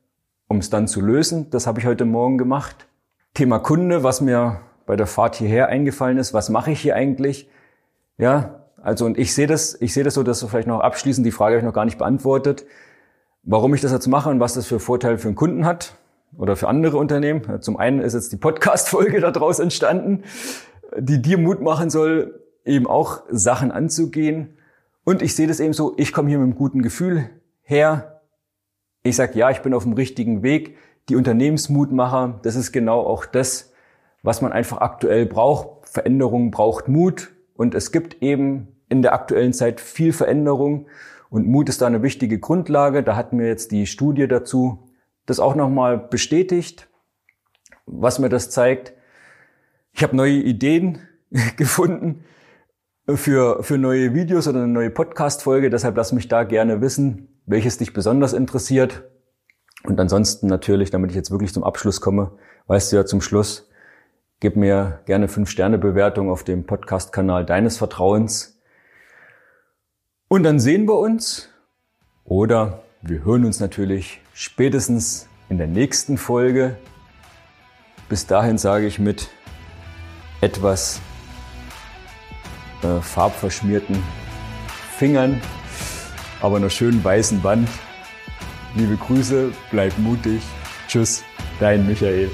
um 0.48 0.58
es 0.58 0.70
dann 0.70 0.88
zu 0.88 1.00
lösen. 1.00 1.50
Das 1.50 1.66
habe 1.66 1.80
ich 1.80 1.86
heute 1.86 2.04
Morgen 2.04 2.38
gemacht. 2.38 2.86
Thema 3.34 3.58
Kunde, 3.58 4.02
was 4.02 4.20
mir 4.20 4.60
bei 4.86 4.96
der 4.96 5.06
Fahrt 5.06 5.36
hierher 5.36 5.68
eingefallen 5.68 6.18
ist, 6.18 6.34
was 6.34 6.48
mache 6.48 6.72
ich 6.72 6.80
hier 6.80 6.96
eigentlich? 6.96 7.48
Ja, 8.18 8.66
also 8.82 9.04
und 9.04 9.18
ich 9.18 9.34
sehe 9.34 9.46
das, 9.46 9.80
ich 9.80 9.94
sehe 9.94 10.04
das 10.04 10.14
so, 10.14 10.22
dass 10.22 10.42
vielleicht 10.42 10.66
noch 10.66 10.80
abschließend 10.80 11.26
die 11.26 11.30
Frage 11.30 11.58
ich 11.58 11.62
noch 11.62 11.72
gar 11.72 11.84
nicht 11.84 11.98
beantwortet, 11.98 12.64
warum 13.42 13.74
ich 13.74 13.80
das 13.80 13.92
jetzt 13.92 14.08
mache 14.08 14.30
und 14.30 14.40
was 14.40 14.54
das 14.54 14.66
für 14.66 14.80
Vorteile 14.80 15.18
für 15.18 15.28
einen 15.28 15.36
Kunden 15.36 15.64
hat 15.64 15.94
oder 16.36 16.56
für 16.56 16.68
andere 16.68 16.96
Unternehmen. 16.96 17.60
Zum 17.60 17.76
einen 17.76 18.00
ist 18.00 18.14
jetzt 18.14 18.32
die 18.32 18.36
Podcast-Folge 18.36 19.20
daraus 19.20 19.58
entstanden, 19.58 20.24
die 20.98 21.22
dir 21.22 21.38
Mut 21.38 21.60
machen 21.60 21.90
soll, 21.90 22.40
eben 22.64 22.86
auch 22.86 23.22
Sachen 23.30 23.70
anzugehen. 23.70 24.56
Und 25.04 25.22
ich 25.22 25.34
sehe 25.34 25.46
das 25.46 25.60
eben 25.60 25.72
so, 25.72 25.94
ich 25.96 26.12
komme 26.12 26.28
hier 26.28 26.38
mit 26.38 26.46
einem 26.46 26.56
guten 26.56 26.82
Gefühl 26.82 27.30
her. 27.62 28.09
Ich 29.02 29.16
sage, 29.16 29.38
ja, 29.38 29.50
ich 29.50 29.60
bin 29.60 29.74
auf 29.74 29.84
dem 29.84 29.94
richtigen 29.94 30.42
Weg. 30.42 30.76
Die 31.08 31.16
Unternehmensmutmacher, 31.16 32.40
das 32.42 32.56
ist 32.56 32.72
genau 32.72 33.00
auch 33.00 33.24
das, 33.24 33.72
was 34.22 34.42
man 34.42 34.52
einfach 34.52 34.78
aktuell 34.78 35.26
braucht. 35.26 35.88
Veränderung 35.88 36.50
braucht 36.50 36.88
Mut 36.88 37.30
und 37.54 37.74
es 37.74 37.92
gibt 37.92 38.22
eben 38.22 38.68
in 38.88 39.02
der 39.02 39.14
aktuellen 39.14 39.52
Zeit 39.52 39.80
viel 39.80 40.12
Veränderung 40.12 40.86
und 41.30 41.46
Mut 41.46 41.68
ist 41.68 41.80
da 41.80 41.86
eine 41.86 42.02
wichtige 42.02 42.38
Grundlage. 42.38 43.02
Da 43.02 43.16
hat 43.16 43.32
mir 43.32 43.46
jetzt 43.46 43.70
die 43.70 43.86
Studie 43.86 44.26
dazu 44.26 44.90
das 45.26 45.38
auch 45.38 45.54
nochmal 45.54 45.96
bestätigt, 45.96 46.88
was 47.86 48.18
mir 48.18 48.28
das 48.28 48.50
zeigt. 48.50 48.92
Ich 49.92 50.02
habe 50.02 50.16
neue 50.16 50.34
Ideen 50.34 50.98
gefunden 51.56 52.24
für, 53.06 53.62
für 53.62 53.78
neue 53.78 54.12
Videos 54.12 54.48
oder 54.48 54.58
eine 54.58 54.72
neue 54.72 54.90
Podcast-Folge. 54.90 55.70
Deshalb 55.70 55.96
lass 55.96 56.12
mich 56.12 56.28
da 56.28 56.42
gerne 56.42 56.80
wissen, 56.80 57.29
welches 57.50 57.78
dich 57.78 57.92
besonders 57.92 58.32
interessiert. 58.32 59.04
Und 59.84 59.98
ansonsten 59.98 60.46
natürlich, 60.46 60.90
damit 60.90 61.10
ich 61.10 61.16
jetzt 61.16 61.30
wirklich 61.30 61.52
zum 61.52 61.64
Abschluss 61.64 62.00
komme, 62.00 62.32
weißt 62.66 62.92
du 62.92 62.96
ja 62.96 63.04
zum 63.04 63.20
Schluss, 63.20 63.70
Gib 64.42 64.56
mir 64.56 65.00
gerne 65.04 65.26
5-Sterne-Bewertung 65.26 66.30
auf 66.30 66.44
dem 66.44 66.64
Podcast-Kanal 66.64 67.44
deines 67.44 67.76
Vertrauens. 67.76 68.58
Und 70.28 70.44
dann 70.44 70.58
sehen 70.58 70.88
wir 70.88 70.98
uns 70.98 71.50
oder 72.24 72.82
wir 73.02 73.22
hören 73.22 73.44
uns 73.44 73.60
natürlich 73.60 74.22
spätestens 74.32 75.28
in 75.50 75.58
der 75.58 75.66
nächsten 75.66 76.16
Folge. 76.16 76.78
Bis 78.08 78.26
dahin 78.26 78.56
sage 78.56 78.86
ich 78.86 78.98
mit 78.98 79.28
etwas 80.40 81.02
äh, 82.82 83.02
farbverschmierten 83.02 84.02
Fingern, 84.96 85.38
aber 86.40 86.56
einer 86.56 86.70
schönen 86.70 87.02
weißen 87.02 87.42
Wand. 87.42 87.68
Liebe 88.74 88.96
Grüße, 88.96 89.52
bleib 89.70 89.98
mutig. 89.98 90.42
Tschüss, 90.88 91.22
dein 91.58 91.86
Michael. 91.86 92.30